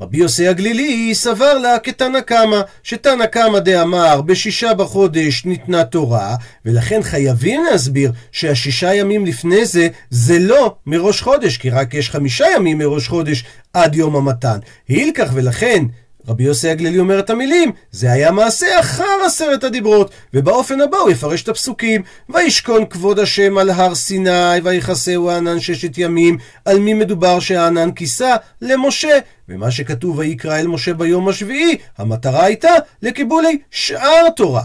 רבי 0.00 0.18
יוסי 0.18 0.48
הגלילי 0.48 1.14
סבר 1.14 1.58
לה 1.58 1.78
כתנא 1.78 2.20
קמא, 2.20 2.60
שתנא 2.82 3.26
קמא 3.26 3.58
דאמר 3.58 4.20
בשישה 4.20 4.74
בחודש 4.74 5.44
ניתנה 5.44 5.84
תורה, 5.84 6.36
ולכן 6.64 7.02
חייבים 7.02 7.64
להסביר 7.64 8.12
שהשישה 8.32 8.94
ימים 8.94 9.26
לפני 9.26 9.66
זה, 9.66 9.88
זה 10.10 10.38
לא 10.38 10.74
מראש 10.86 11.20
חודש, 11.20 11.56
כי 11.56 11.70
רק 11.70 11.94
יש 11.94 12.10
חמישה 12.10 12.44
ימים 12.56 12.78
מראש 12.78 13.08
חודש 13.08 13.44
עד 13.72 13.94
יום 13.94 14.16
המתן. 14.16 14.58
הילקח 14.88 15.30
ולכן 15.34 15.84
רבי 16.28 16.44
יוסי 16.44 16.68
הגלילי 16.70 16.98
אומר 16.98 17.18
את 17.18 17.30
המילים, 17.30 17.72
זה 17.90 18.12
היה 18.12 18.30
מעשה 18.30 18.80
אחר 18.80 19.24
עשרת 19.26 19.64
הדיברות, 19.64 20.10
ובאופן 20.34 20.80
הבא 20.80 20.96
הוא 20.96 21.10
יפרש 21.10 21.42
את 21.42 21.48
הפסוקים. 21.48 22.02
וישכון 22.28 22.86
כבוד 22.86 23.18
השם 23.18 23.58
על 23.58 23.70
הר 23.70 23.94
סיני, 23.94 24.60
ויכסהו 24.62 25.30
הענן 25.30 25.60
ששת 25.60 25.98
ימים. 25.98 26.38
על 26.64 26.78
מי 26.78 26.94
מדובר 26.94 27.40
שהענן 27.40 27.92
כיסה? 27.92 28.36
למשה. 28.62 29.18
ומה 29.48 29.70
שכתוב 29.70 30.18
ויקרא 30.18 30.58
אל 30.58 30.66
משה 30.66 30.94
ביום 30.94 31.28
השביעי, 31.28 31.76
המטרה 31.98 32.44
הייתה 32.44 32.72
לקיבולי 33.02 33.58
שאר 33.70 34.30
תורה. 34.36 34.62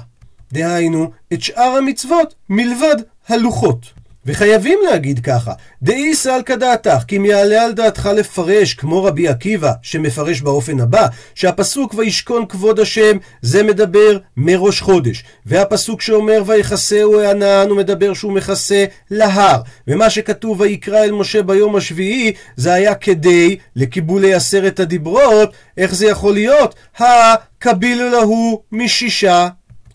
דהיינו, 0.52 1.12
את 1.34 1.42
שאר 1.42 1.76
המצוות 1.78 2.36
מלבד 2.50 2.96
הלוחות. 3.28 4.05
וחייבים 4.26 4.80
להגיד 4.90 5.20
ככה, 5.20 5.52
דאי 5.84 6.16
סל 6.16 6.42
כדעתך, 6.46 7.04
כי 7.08 7.18
אם 7.18 7.26
יעלה 7.26 7.64
על 7.64 7.74
דעתך 7.74 8.10
לפרש 8.16 8.74
כמו 8.74 9.04
רבי 9.04 9.28
עקיבא, 9.28 9.72
שמפרש 9.82 10.42
באופן 10.42 10.80
הבא, 10.80 11.08
שהפסוק 11.36 11.94
וישכון 11.94 12.46
כבוד 12.46 12.80
השם, 12.80 13.18
זה 13.42 13.64
מדבר 13.64 14.18
מראש 14.38 14.82
חודש, 14.82 15.24
והפסוק 15.46 16.02
שאומר 16.02 16.44
ויכסהו 16.46 17.20
הענן, 17.20 17.66
הוא 17.70 17.78
מדבר 17.78 18.14
שהוא 18.14 18.34
מכסה 18.34 18.86
להר, 19.12 19.62
ומה 19.88 20.10
שכתוב 20.10 20.62
ויקרא 20.62 21.04
אל 21.04 21.12
משה 21.12 21.44
ביום 21.44 21.76
השביעי, 21.76 22.34
זה 22.56 22.74
היה 22.74 22.96
כדי 22.96 23.58
לקיבולי 23.76 24.34
עשרת 24.34 24.80
הדיברות, 24.80 25.54
איך 25.78 25.96
זה 25.96 26.08
יכול 26.08 26.34
להיות? 26.34 26.76
הקבילו 27.00 28.10
להו 28.10 28.62
משישה 28.72 29.48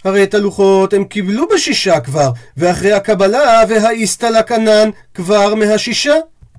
הרי 0.04 0.22
את 0.22 0.34
הלוחות 0.34 0.92
הם 0.92 1.04
קיבלו 1.04 1.48
בשישה 1.54 2.00
כבר, 2.00 2.30
ואחרי 2.56 2.92
הקבלה 2.92 3.62
והאיסטלק 3.68 4.52
ענן 4.52 4.90
כבר 5.14 5.54
מהשישה. 5.54 6.14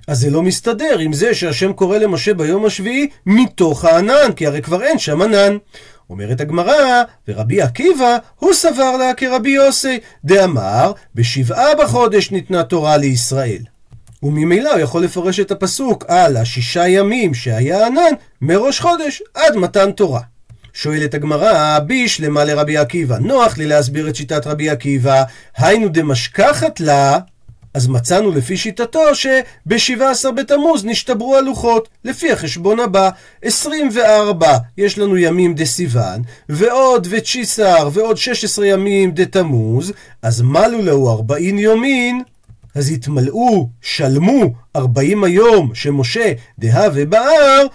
אז 0.07 0.19
זה 0.19 0.29
לא 0.29 0.41
מסתדר 0.41 0.99
עם 0.99 1.13
זה 1.13 1.33
שהשם 1.33 1.73
קורא 1.73 1.97
למשה 1.97 2.33
ביום 2.33 2.65
השביעי 2.65 3.07
מתוך 3.25 3.85
הענן, 3.85 4.31
כי 4.35 4.47
הרי 4.47 4.61
כבר 4.61 4.83
אין 4.83 4.99
שם 4.99 5.21
ענן. 5.21 5.57
אומרת 6.09 6.41
הגמרא, 6.41 7.03
ורבי 7.27 7.61
עקיבא, 7.61 8.17
הוא 8.39 8.53
סבר 8.53 8.97
לה 8.97 9.13
כרבי 9.13 9.49
יוסי, 9.49 9.99
דאמר, 10.25 10.91
בשבעה 11.15 11.75
בחודש 11.75 12.31
ניתנה 12.31 12.63
תורה 12.63 12.97
לישראל. 12.97 13.61
וממילא 14.23 14.71
הוא 14.71 14.79
יכול 14.79 15.03
לפרש 15.03 15.39
את 15.39 15.51
הפסוק 15.51 16.05
על 16.07 16.37
השישה 16.37 16.87
ימים 16.87 17.33
שהיה 17.33 17.87
ענן 17.87 18.13
מראש 18.41 18.79
חודש 18.79 19.23
עד 19.33 19.55
מתן 19.55 19.91
תורה. 19.91 20.21
שואלת 20.73 21.13
הגמרא, 21.13 21.79
בישלמה 21.79 22.43
לרבי 22.43 22.77
עקיבא. 22.77 23.17
נוח 23.17 23.57
לי 23.57 23.65
להסביר 23.65 24.09
את 24.09 24.15
שיטת 24.15 24.47
רבי 24.47 24.69
עקיבא, 24.69 25.23
היינו 25.57 25.89
דמשכחת 25.89 26.79
לה, 26.79 27.19
אז 27.73 27.87
מצאנו 27.87 28.31
לפי 28.31 28.57
שיטתו 28.57 29.15
שב-17 29.15 30.31
בתמוז 30.35 30.85
נשתברו 30.85 31.37
הלוחות, 31.37 31.89
לפי 32.05 32.31
החשבון 32.31 32.79
הבא, 32.79 33.09
24 33.41 34.57
יש 34.77 34.97
לנו 34.97 35.17
ימים 35.17 35.53
דסיוון, 35.53 36.21
ועוד 36.49 37.07
וצ'יסר 37.09 37.89
ועוד 37.93 38.17
16 38.17 38.65
ימים 38.65 39.11
דתמוז, 39.11 39.93
אז 40.21 40.41
מלו 40.41 40.81
להו 40.81 41.09
40 41.09 41.59
יומין, 41.59 42.23
אז 42.75 42.91
התמלאו, 42.91 43.69
שלמו 43.81 44.53
40 44.75 45.23
היום 45.23 45.71
שמשה 45.73 46.31
דהה 46.59 46.89
ובער, 46.93 47.65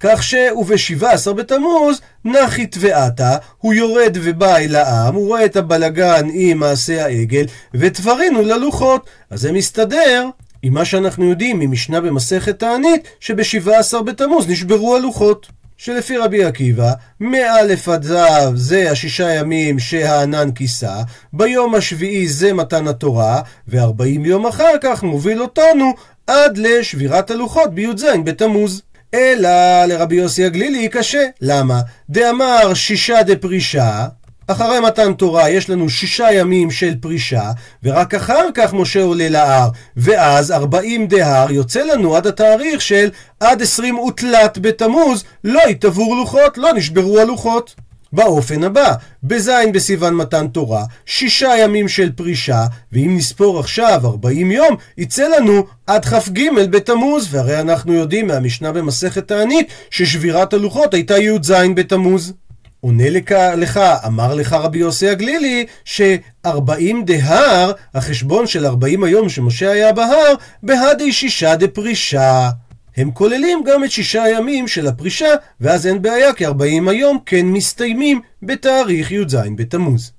כך 0.00 0.22
ש"ובשבעה 0.22 1.12
עשר 1.12 1.32
בתמוז 1.32 2.00
נחי 2.26 2.66
תבעתה", 2.66 3.36
הוא 3.58 3.74
יורד 3.74 4.18
ובא 4.22 4.56
אל 4.56 4.74
העם, 4.74 5.14
הוא 5.14 5.26
רואה 5.26 5.44
את 5.44 5.56
הבלגן 5.56 6.26
עם 6.32 6.58
מעשה 6.58 7.04
העגל, 7.04 7.44
ותברינו 7.74 8.42
ללוחות. 8.42 9.06
אז 9.30 9.40
זה 9.40 9.52
מסתדר 9.52 10.28
עם 10.62 10.74
מה 10.74 10.84
שאנחנו 10.84 11.30
יודעים 11.30 11.58
ממשנה 11.58 12.00
במסכת 12.00 12.58
תענית, 12.58 13.08
שבשבעה 13.20 13.78
עשר 13.78 14.02
בתמוז 14.02 14.48
נשברו 14.48 14.96
הלוחות. 14.96 15.46
שלפי 15.78 16.16
רבי 16.16 16.44
עקיבא, 16.44 16.92
מא' 17.20 17.60
עד 17.86 18.02
ז' 18.02 18.14
זה 18.54 18.90
השישה 18.90 19.34
ימים 19.34 19.78
שהענן 19.78 20.50
כיסה, 20.50 20.94
ביום 21.32 21.74
השביעי 21.74 22.28
זה 22.28 22.52
מתן 22.52 22.88
התורה, 22.88 23.40
וארבעים 23.68 24.24
יום 24.24 24.46
אחר 24.46 24.72
כך 24.82 25.02
מוביל 25.02 25.42
אותנו 25.42 25.92
עד 26.26 26.58
לשבירת 26.58 27.30
הלוחות 27.30 27.74
בי"ז 27.74 28.04
בתמוז. 28.24 28.82
אלא 29.16 29.84
לרבי 29.84 30.16
יוסי 30.16 30.44
הגלילי 30.44 30.88
קשה. 30.88 31.24
למה? 31.40 31.80
דאמר 32.10 32.74
שישה 32.74 33.22
דפרישה, 33.22 34.06
אחרי 34.48 34.80
מתן 34.80 35.12
תורה 35.12 35.50
יש 35.50 35.70
לנו 35.70 35.90
שישה 35.90 36.32
ימים 36.32 36.70
של 36.70 36.94
פרישה, 37.00 37.50
ורק 37.82 38.14
אחר 38.14 38.48
כך 38.54 38.74
משה 38.74 39.02
עולה 39.02 39.28
להר, 39.28 39.68
ואז 39.96 40.52
ארבעים 40.52 41.06
דהר 41.06 41.52
יוצא 41.52 41.82
לנו 41.82 42.16
עד 42.16 42.26
התאריך 42.26 42.80
של 42.80 43.10
עד 43.40 43.62
עשרים 43.62 43.98
ותלת 43.98 44.58
בתמוז, 44.58 45.24
לא 45.44 45.62
התעבור 45.62 46.16
לוחות, 46.16 46.58
לא 46.58 46.72
נשברו 46.72 47.18
הלוחות. 47.18 47.74
באופן 48.16 48.64
הבא, 48.64 48.94
בזין 49.24 49.72
בסיוון 49.72 50.14
מתן 50.14 50.48
תורה, 50.48 50.84
שישה 51.06 51.50
ימים 51.58 51.88
של 51.88 52.12
פרישה, 52.12 52.66
ואם 52.92 53.16
נספור 53.16 53.60
עכשיו 53.60 54.00
ארבעים 54.04 54.50
יום, 54.50 54.76
יצא 54.98 55.28
לנו 55.28 55.66
עד 55.86 56.04
כ"ג 56.04 56.40
בתמוז, 56.70 57.28
והרי 57.30 57.60
אנחנו 57.60 57.92
יודעים 57.92 58.26
מהמשנה 58.26 58.72
במסכת 58.72 59.28
תענית, 59.28 59.68
ששבירת 59.90 60.52
הלוחות 60.52 60.94
הייתה 60.94 61.18
י"ז 61.18 61.52
בתמוז. 61.74 62.32
עונה 62.80 63.10
לך, 63.10 63.32
לך, 63.56 63.80
אמר 64.06 64.34
לך 64.34 64.52
רבי 64.52 64.78
יוסי 64.78 65.08
הגלילי, 65.08 65.66
שארבעים 65.84 67.04
דהר, 67.04 67.72
החשבון 67.94 68.46
של 68.46 68.66
ארבעים 68.66 69.04
היום 69.04 69.28
שמשה 69.28 69.70
היה 69.70 69.92
בהר, 69.92 70.34
בהדי 70.62 71.12
שישה 71.12 71.56
דפרישה. 71.56 72.50
הם 72.96 73.10
כוללים 73.10 73.62
גם 73.64 73.84
את 73.84 73.90
שישה 73.90 74.22
הימים 74.22 74.68
של 74.68 74.86
הפרישה, 74.86 75.34
ואז 75.60 75.86
אין 75.86 76.02
בעיה 76.02 76.32
כי 76.32 76.46
ארבעים 76.46 76.88
היום 76.88 77.18
כן 77.26 77.46
מסתיימים 77.46 78.20
בתאריך 78.42 79.12
י"ז 79.12 79.36
בתמוז. 79.56 80.12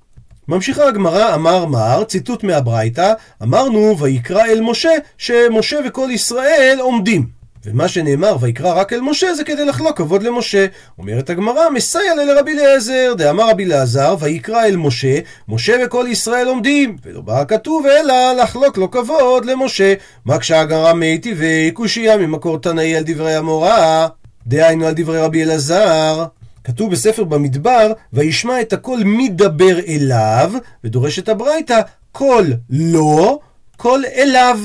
ממשיכה 0.48 0.88
הגמרא, 0.88 1.34
אמר 1.34 1.66
מר, 1.66 2.04
ציטוט 2.04 2.44
מהברייתא, 2.44 3.12
אמרנו 3.42 3.98
ויקרא 3.98 4.44
אל 4.44 4.60
משה, 4.60 4.92
שמשה 5.18 5.78
וכל 5.86 6.08
ישראל 6.12 6.78
עומדים. 6.80 7.37
ומה 7.64 7.88
שנאמר 7.88 8.36
ויקרא 8.40 8.80
רק 8.80 8.92
אל 8.92 9.00
משה 9.00 9.34
זה 9.34 9.44
כדי 9.44 9.64
לחלוק 9.64 9.96
כבוד 9.96 10.22
למשה. 10.22 10.66
אומרת 10.98 11.30
הגמרא, 11.30 11.70
מסייע 11.70 12.14
לרבי 12.14 12.52
אליעזר, 12.52 13.14
דאמר 13.16 13.50
רבי 13.50 13.64
אלעזר, 13.64 14.16
ויקרא 14.20 14.64
אל 14.64 14.76
משה, 14.76 15.18
משה 15.48 15.76
וכל 15.84 16.06
ישראל 16.08 16.48
עומדים, 16.48 16.96
ולא 17.04 17.20
בא 17.20 17.40
הכתוב 17.40 17.86
אלא 17.86 18.32
לחלוק 18.32 18.78
לו 18.78 18.90
כבוד 18.90 19.44
למשה. 19.44 19.94
מקשה 20.26 20.60
הגמרא 20.60 20.92
מיתיבי 20.92 21.70
קושייה 21.70 22.16
ממקור 22.16 22.58
תנאי 22.58 22.96
על 22.96 23.02
דברי 23.06 23.34
האמורא, 23.34 24.08
דהיינו 24.46 24.86
על 24.86 24.94
דברי 24.96 25.20
רבי 25.20 25.42
אלעזר. 25.42 26.24
כתוב 26.64 26.90
בספר 26.90 27.24
במדבר, 27.24 27.92
וישמע 28.12 28.60
את 28.60 28.72
הקול 28.72 29.02
מדבר 29.04 29.78
אליו, 29.78 30.52
ודורשת 30.84 31.28
הברייתא, 31.28 31.80
קול 32.12 32.52
לו, 32.70 33.38
קול 33.76 34.04
אליו. 34.16 34.60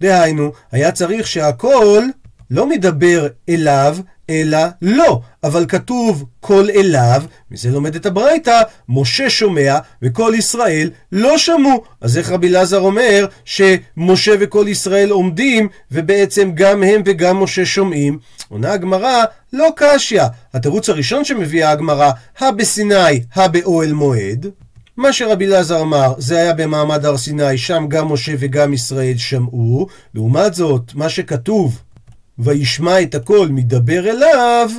דהיינו, 0.00 0.52
היה 0.72 0.92
צריך 0.92 1.26
שהקול 1.26 2.10
לא 2.50 2.68
מדבר 2.68 3.26
אליו, 3.48 3.96
אלא 4.30 4.58
לו. 4.82 5.20
אבל 5.44 5.66
כתוב 5.68 6.24
קול 6.40 6.70
אליו, 6.70 7.22
מזה 7.50 7.70
לומדת 7.70 8.06
הברייתא, 8.06 8.62
משה 8.88 9.30
שומע 9.30 9.78
וכל 10.02 10.32
ישראל 10.36 10.90
לא 11.12 11.38
שמעו. 11.38 11.82
אז 12.00 12.18
איך 12.18 12.30
רבי 12.30 12.48
אלעזר 12.48 12.80
אומר 12.80 13.26
שמשה 13.44 14.32
וכל 14.40 14.66
ישראל 14.68 15.10
עומדים, 15.10 15.68
ובעצם 15.92 16.50
גם 16.54 16.82
הם 16.82 17.02
וגם 17.04 17.42
משה 17.42 17.66
שומעים? 17.66 18.18
עונה 18.48 18.72
הגמרא, 18.72 19.24
לא 19.52 19.68
קשיא. 19.76 20.22
התירוץ 20.54 20.88
הראשון 20.88 21.24
שמביאה 21.24 21.70
הגמרא, 21.70 22.10
הא 22.38 22.50
בסיני, 22.50 23.20
הא 23.34 23.46
באוהל 23.46 23.92
מועד. 23.92 24.46
מה 24.98 25.12
שרבי 25.12 25.46
אלעזר 25.46 25.80
אמר, 25.80 26.14
זה 26.18 26.38
היה 26.38 26.54
במעמד 26.54 27.04
הר 27.04 27.16
סיני, 27.16 27.58
שם 27.58 27.86
גם 27.88 28.12
משה 28.12 28.32
וגם 28.38 28.72
ישראל 28.72 29.16
שמעו. 29.16 29.86
לעומת 30.14 30.54
זאת, 30.54 30.94
מה 30.94 31.08
שכתוב 31.08 31.82
וישמע 32.38 33.02
את 33.02 33.14
הקול 33.14 33.48
מדבר 33.48 34.10
אליו, 34.10 34.70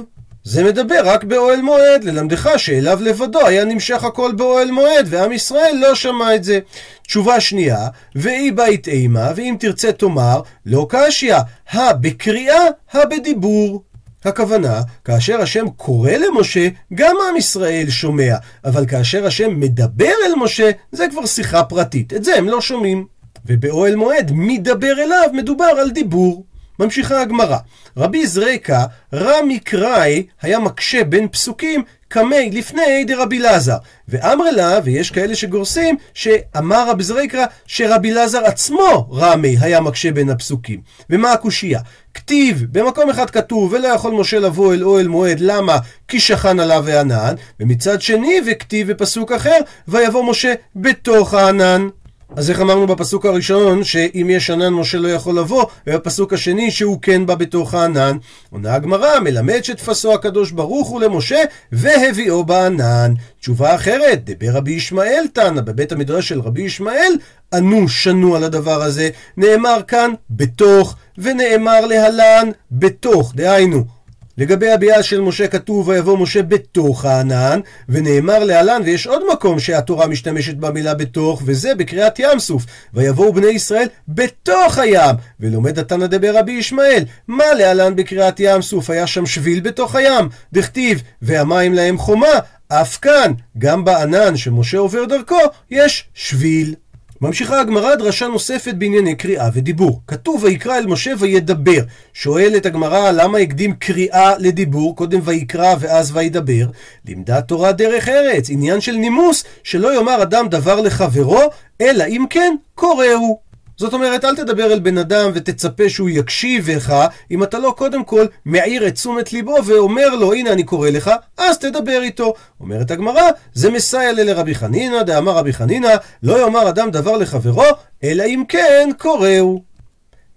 זה 0.44 0.64
מדבר 0.64 1.02
רק 1.04 1.24
באוהל 1.24 1.62
מועד, 1.62 2.04
ללמדך 2.04 2.50
שאליו 2.58 3.00
לבדו 3.02 3.46
היה 3.48 3.66
נמשך 3.66 4.04
הקול 4.04 4.32
באוהל 4.32 4.72
מועד, 4.72 5.08
ועם 5.10 5.32
ישראל 5.32 5.76
לא 5.82 5.96
שמע 5.96 6.36
את 6.36 6.44
זה. 6.44 6.60
תשובה 7.04 7.40
שנייה, 7.40 7.88
ואי 8.16 8.52
בית 8.52 8.88
אימה, 8.88 9.32
ואם 9.36 9.56
תרצה 9.60 9.92
תאמר, 9.92 10.42
לא 10.66 10.88
קשיא, 10.90 11.36
הא 11.70 11.94
בקריאה, 11.94 12.64
הא 12.92 13.06
בדיבור. 13.06 13.84
הכוונה, 14.26 14.82
כאשר 15.06 15.42
השם 15.42 15.66
קורא 15.70 16.12
למשה, 16.12 16.68
גם 16.94 17.16
עם 17.30 17.38
ישראל 17.38 17.90
שומע, 17.90 18.36
אבל 18.66 18.86
כאשר 18.86 19.26
השם 19.26 19.60
מדבר 19.60 20.14
אל 20.26 20.36
משה, 20.38 20.72
זה 20.92 21.06
כבר 21.12 21.26
שיחה 21.26 21.64
פרטית, 21.64 22.14
את 22.14 22.24
זה 22.24 22.36
הם 22.36 22.50
לא 22.50 22.62
שומעים. 22.62 23.06
ובאוהל 23.46 23.96
מועד, 23.96 24.32
מדבר 24.34 24.94
אליו, 25.04 25.30
מדובר 25.34 25.66
על 25.66 25.92
דיבור. 25.92 26.46
ממשיכה 26.80 27.22
הגמרא. 27.22 27.58
רבי 27.98 28.28
זריקה, 28.28 28.86
רמי 29.14 29.60
קראי, 29.60 30.24
היה 30.42 30.60
מקשה 30.60 31.04
בין 31.04 31.28
פסוקים 31.28 31.84
קמי 32.08 32.50
לפני 32.54 33.04
דרבי 33.08 33.40
לזר. 33.40 33.78
ואמר 34.08 34.52
לה, 34.52 34.80
ויש 34.84 35.12
כאלה 35.12 35.36
שגורסים, 35.36 35.98
שאמר 36.14 36.90
רבי 36.90 37.04
זריקה 37.04 37.46
שרבי 37.66 38.12
לזר 38.12 38.46
עצמו 38.46 39.10
רמי 39.12 39.58
היה 39.62 39.82
מקשה 39.82 40.12
בין 40.12 40.30
הפסוקים. 40.30 40.82
ומה 41.10 41.32
הקושייה? 41.32 41.80
כתיב, 42.14 42.66
במקום 42.72 43.10
אחד 43.10 43.30
כתוב, 43.30 43.74
ולא 43.74 43.88
יכול 43.88 44.12
משה 44.12 44.40
לבוא 44.40 44.74
אל 44.74 44.84
אוהל 44.84 45.08
מועד, 45.08 45.40
למה? 45.40 45.78
כי 46.08 46.20
שכן 46.20 46.60
עליו 46.60 46.90
הענן, 46.90 47.36
ומצד 47.60 48.02
שני, 48.02 48.42
וכתיב 48.48 48.92
בפסוק 48.92 49.32
אחר, 49.32 49.60
ויבוא 49.88 50.24
משה 50.32 50.54
בתוך 50.76 51.34
הענן. 51.34 51.88
אז 52.36 52.50
איך 52.50 52.62
אמרנו 52.62 52.88
בפסוק 52.88 53.26
הראשון, 53.26 53.84
שאם 53.84 54.28
יש 54.30 54.50
ענן 54.50 54.74
משה 54.74 54.98
לא 54.98 55.08
יכול 55.08 55.40
לבוא, 55.40 55.66
ובפסוק 55.88 56.34
השני 56.34 56.72
שהוא 56.72 57.00
כן 57.02 57.26
בא 57.26 57.36
בתוך 57.36 57.74
הענן. 57.74 58.18
עונה 58.50 58.76
הגמרא, 58.76 59.20
מלמד 59.20 59.64
שתפסו 59.64 60.14
הקדוש 60.14 60.52
ברוך 60.52 60.90
הוא 60.90 61.02
למשה, 61.02 61.38
והביאו 61.72 62.44
בענן. 62.44 63.14
תשובה 63.40 63.76
אחרת, 63.76 64.24
דבר 64.26 64.52
רבי 64.52 64.72
ישמעאל 64.72 65.26
תנא, 65.34 65.62
בבית 65.62 65.92
המדרש 65.92 66.30
של 66.30 66.42
רבי 66.42 66.62
ישמעאל, 66.62 67.14
ענו 67.54 67.90
שנו 67.90 68.36
על 68.36 68.44
הדבר 68.44 68.82
הזה. 68.82 69.10
נאמר 69.38 69.82
כאן 69.88 70.12
בתוך, 70.30 70.96
ונאמר 71.18 71.86
להלן 71.86 72.50
בתוך, 72.72 73.34
דהיינו. 73.36 73.99
לגבי 74.40 74.72
הביאה 74.72 75.04
של 75.04 75.22
משה 75.22 75.48
כתוב 75.48 75.88
ויבוא 75.88 76.18
משה 76.18 76.44
בתוך 76.44 77.06
הענן, 77.06 77.60
ונאמר 77.90 78.44
להלן, 78.44 78.82
ויש 78.86 79.08
עוד 79.08 79.22
מקום 79.34 79.60
שהתורה 79.60 80.08
משתמשת 80.08 80.56
במילה 80.56 80.94
בתוך, 80.94 81.42
וזה 81.46 81.76
בקריאת 81.76 82.20
ים 82.20 82.40
סוף. 82.40 82.66
ויבואו 82.94 83.34
בני 83.34 83.48
ישראל 83.48 83.88
בתוך 84.08 84.78
הים, 84.78 85.16
ולומד 85.40 85.80
התנא 85.80 86.08
דבר 86.08 86.38
רבי 86.38 86.52
ישמעאל, 86.52 87.04
מה 87.28 87.54
להלן 87.54 87.96
בקריאת 87.96 88.40
ים 88.40 88.62
סוף? 88.62 88.90
היה 88.90 89.08
שם 89.08 89.26
שביל 89.26 89.60
בתוך 89.60 89.96
הים, 89.96 90.30
דכתיב, 90.54 91.02
והמים 91.22 91.74
להם 91.74 91.98
חומה, 91.98 92.40
אף 92.68 92.98
כאן, 92.98 93.34
גם 93.58 93.86
בענן 93.86 94.38
שמשה 94.38 94.78
עובר 94.78 95.06
דרכו, 95.06 95.40
יש 95.72 96.10
שביל. 96.14 96.76
ממשיכה 97.22 97.60
הגמרא 97.60 97.96
דרשה 97.96 98.28
נוספת 98.28 98.74
בענייני 98.74 99.16
קריאה 99.16 99.50
ודיבור. 99.54 100.02
כתוב 100.08 100.44
ויקרא 100.44 100.78
אל 100.78 100.88
משה 100.88 101.12
וידבר. 101.20 101.82
שואלת 102.14 102.66
הגמרא 102.66 103.12
למה 103.12 103.38
הקדים 103.38 103.74
קריאה 103.74 104.38
לדיבור, 104.38 104.96
קודם 104.96 105.20
ויקרא 105.24 105.76
ואז 105.80 106.12
וידבר? 106.16 106.66
לימדה 107.06 107.42
תורה 107.42 107.72
דרך 107.72 108.10
ארץ, 108.10 108.50
עניין 108.50 108.82
של 108.82 108.92
נימוס, 108.92 109.44
שלא 109.64 109.96
יאמר 109.96 110.22
אדם 110.22 110.48
דבר 110.48 110.82
לחברו, 110.82 111.42
אלא 111.82 112.04
אם 112.08 112.26
כן 112.30 112.56
קוראו. 112.76 113.49
זאת 113.80 113.94
אומרת, 113.94 114.26
אל 114.26 114.36
תדבר 114.36 114.74
אל 114.74 114.80
בן 114.80 114.98
אדם 114.98 115.32
ותצפה 115.34 115.90
שהוא 115.90 116.10
יקשיב 116.10 116.70
לך, 116.70 116.94
אם 117.32 117.44
אתה 117.44 117.60
לא 117.60 117.74
קודם 117.78 118.04
כל 118.04 118.26
מעיר 118.46 118.88
את 118.88 118.94
תשומת 118.94 119.34
ליבו 119.34 119.56
ואומר 119.66 120.16
לו, 120.16 120.34
הנה 120.34 120.54
אני 120.54 120.64
קורא 120.64 120.90
לך, 120.90 121.12
אז 121.38 121.58
תדבר 121.58 122.02
איתו. 122.02 122.34
אומרת 122.60 122.92
הגמרא, 122.92 123.22
זה 123.54 123.72
מסייע 123.72 124.14
לרבי 124.14 124.56
חנינא, 124.56 125.04
דאמר 125.04 125.32
רבי 125.32 125.54
חנינא, 125.54 125.90
לא 126.24 126.42
יאמר 126.42 126.70
אדם 126.70 126.92
דבר 126.92 127.18
לחברו, 127.18 127.64
אלא 128.04 128.24
אם 128.24 128.44
כן 128.48 128.90
קוראו. 128.98 129.62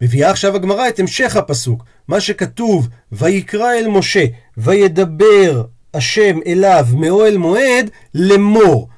מביאה 0.01 0.31
עכשיו 0.31 0.57
הגמרא 0.57 0.89
את 0.89 1.01
המשך 1.01 1.37
הפסוק, 1.37 1.85
מה 2.09 2.21
שכתוב, 2.21 2.89
ויקרא 3.13 3.73
אל 3.73 3.89
משה, 3.89 4.25
וידבר 4.57 5.63
השם 5.95 6.39
אליו 6.47 6.87
מאוהל 6.95 7.37
מועד, 7.37 7.91
לאמור. 8.15 8.89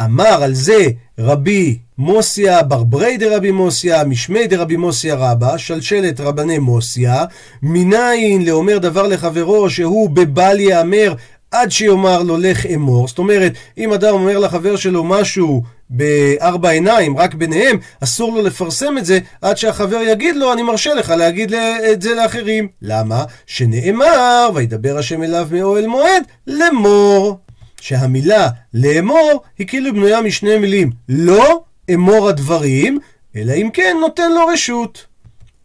אמר 0.00 0.42
על 0.42 0.54
זה 0.54 0.86
רבי 1.18 1.78
מוסיה 1.98 2.62
ברברי 2.62 3.16
דרבי 3.16 3.50
מוסיה, 3.50 4.04
משמי 4.04 4.46
דרבי 4.46 4.76
מוסיה 4.76 5.14
רבא, 5.14 5.56
שלשלת 5.56 6.20
רבני 6.20 6.58
מוסיה, 6.58 7.24
מניין 7.62 8.44
לאומר 8.44 8.78
דבר 8.78 9.06
לחברו 9.06 9.70
שהוא 9.70 10.10
בבל 10.10 10.60
יאמר 10.60 11.14
עד 11.50 11.70
שיאמר 11.70 12.22
לו 12.22 12.36
לך 12.36 12.66
אמור. 12.66 13.08
זאת 13.08 13.18
אומרת, 13.18 13.52
אם 13.78 13.92
אדם 13.92 14.14
אומר 14.14 14.38
לחבר 14.38 14.76
שלו 14.76 15.04
משהו 15.04 15.62
בארבע 15.90 16.68
עיניים, 16.68 17.18
רק 17.18 17.34
ביניהם, 17.34 17.78
אסור 18.04 18.32
לו 18.32 18.42
לפרסם 18.42 18.98
את 18.98 19.04
זה 19.04 19.18
עד 19.42 19.56
שהחבר 19.56 20.00
יגיד 20.02 20.36
לו, 20.36 20.52
אני 20.52 20.62
מרשה 20.62 20.94
לך 20.94 21.10
להגיד 21.10 21.54
את 21.92 22.02
זה 22.02 22.14
לאחרים. 22.14 22.68
למה? 22.82 23.24
שנאמר, 23.46 24.50
וידבר 24.54 24.98
השם 24.98 25.22
אליו 25.22 25.48
מאוהל 25.50 25.86
מועד, 25.86 26.22
לאמור. 26.46 27.38
שהמילה 27.80 28.48
לאמור 28.74 29.42
היא 29.58 29.66
כאילו 29.66 29.92
בנויה 29.92 30.20
משני 30.20 30.58
מילים. 30.58 30.90
לא 31.08 31.67
אמור 31.94 32.28
הדברים, 32.28 32.98
אלא 33.36 33.52
אם 33.52 33.70
כן 33.72 33.96
נותן 34.00 34.32
לו 34.32 34.46
רשות. 34.46 35.06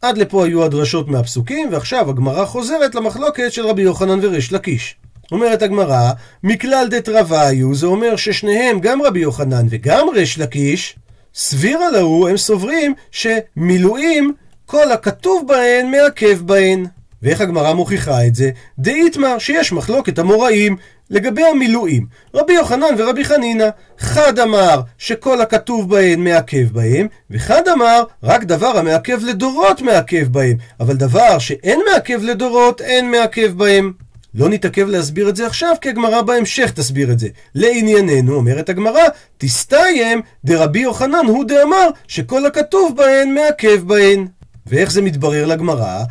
עד 0.01 0.17
לפה 0.17 0.45
היו 0.45 0.63
הדרשות 0.63 1.07
מהפסוקים, 1.07 1.69
ועכשיו 1.71 2.09
הגמרא 2.09 2.45
חוזרת 2.45 2.95
למחלוקת 2.95 3.53
של 3.53 3.67
רבי 3.67 3.81
יוחנן 3.81 4.19
וריש 4.21 4.53
לקיש. 4.53 4.95
אומרת 5.31 5.61
הגמרא, 5.61 6.11
מכלל 6.43 6.87
דתרוויו, 6.89 7.75
זה 7.75 7.85
אומר 7.85 8.15
ששניהם, 8.15 8.79
גם 8.79 9.01
רבי 9.01 9.19
יוחנן 9.19 9.65
וגם 9.69 10.09
ריש 10.09 10.39
לקיש, 10.39 10.95
סבירה 11.35 11.91
להו, 11.91 12.27
הם 12.27 12.37
סוברים 12.37 12.93
שמילואים, 13.11 14.33
כל 14.65 14.91
הכתוב 14.91 15.47
בהן 15.47 15.91
מעכב 15.91 16.39
בהן. 16.41 16.85
ואיך 17.21 17.41
הגמרא 17.41 17.73
מוכיחה 17.73 18.27
את 18.27 18.35
זה? 18.35 18.49
דאיתמר, 18.79 19.39
שיש 19.39 19.71
מחלוקת 19.71 20.19
המוראים 20.19 20.77
לגבי 21.13 21.43
המילואים. 21.43 22.05
רבי 22.33 22.53
יוחנן 22.53 22.95
ורבי 22.97 23.23
חנינא, 23.25 23.67
חד 23.99 24.39
אמר 24.39 24.81
שכל 24.97 25.41
הכתוב 25.41 25.89
בהן 25.89 26.23
מעכב 26.23 26.67
בהם, 26.71 27.07
וחד 27.31 27.67
אמר 27.67 28.03
רק 28.23 28.43
דבר 28.43 28.77
המעכב 28.77 29.19
לדורות 29.23 29.81
מעכב 29.81 30.27
בהם, 30.31 30.57
אבל 30.79 30.95
דבר 30.95 31.39
שאין 31.39 31.79
מעכב 31.91 32.19
לדורות 32.23 32.81
אין 32.81 33.11
מעכב 33.11 33.51
בהם. 33.57 33.93
לא 34.35 34.49
נתעכב 34.49 34.87
להסביר 34.87 35.29
את 35.29 35.35
זה 35.35 35.47
עכשיו, 35.47 35.75
כי 35.81 35.89
הגמרא 35.89 36.21
בהמשך 36.21 36.71
תסביר 36.71 37.11
את 37.11 37.19
זה. 37.19 37.27
לענייננו, 37.55 38.35
אומרת 38.35 38.69
הגמרא, 38.69 39.03
תסתיים 39.37 40.21
דרבי 40.45 40.79
יוחנן 40.79 41.25
הוא 41.27 41.45
דאמר 41.45 41.87
שכל 42.07 42.45
הכתוב 42.45 42.95
בהן 42.95 43.33
מעכב 43.33 43.87
בהן. 43.87 44.27
ואיך 44.67 44.91
זה 44.91 45.01
מתברר 45.01 45.45
לגמרא? 45.45 46.03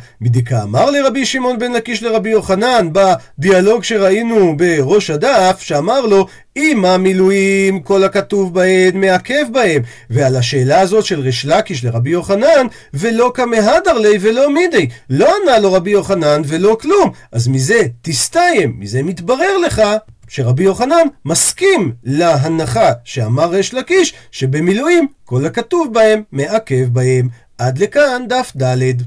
אמר 0.63 0.91
לרבי 0.91 1.25
שמעון 1.25 1.59
בן 1.59 1.71
לקיש 1.71 2.03
לרבי 2.03 2.29
יוחנן 2.29 2.89
בדיאלוג 2.91 3.83
שראינו 3.83 4.57
בראש 4.57 5.09
הדף, 5.09 5.57
שאמר 5.59 6.01
לו 6.01 6.27
אם 6.57 6.85
המילואים 6.85 7.79
כל 7.79 8.03
הכתוב 8.03 8.53
בהן 8.53 9.01
מעכב 9.01 9.45
בהם. 9.51 9.81
ועל 10.09 10.35
השאלה 10.35 10.79
הזאת 10.79 11.05
של 11.05 11.19
ריש 11.19 11.45
לקיש 11.45 11.85
לרבי 11.85 12.09
יוחנן, 12.09 12.67
ולא 12.93 13.31
כמהדר 13.35 13.97
לי 13.97 14.17
ולא 14.21 14.53
מידי. 14.53 14.87
לא 15.09 15.33
ענה 15.41 15.59
לו 15.59 15.73
רבי 15.73 15.91
יוחנן 15.91 16.41
ולא 16.45 16.77
כלום. 16.81 17.11
אז 17.31 17.47
מזה 17.47 17.81
תסתיים, 18.01 18.75
מזה 18.79 19.03
מתברר 19.03 19.57
לך 19.57 19.81
שרבי 20.27 20.63
יוחנן 20.63 21.07
מסכים 21.25 21.91
להנחה 22.03 22.91
שאמר 23.03 23.49
ריש 23.49 23.73
לקיש, 23.73 24.13
שבמילואים 24.31 25.07
כל 25.25 25.45
הכתוב 25.45 25.93
בהם 25.93 26.21
מעכב 26.31 26.85
בהם. 26.93 27.29
עד 27.63 27.77
לכאן 27.77 28.25
דף 28.29 28.51
ד'. 28.57 29.03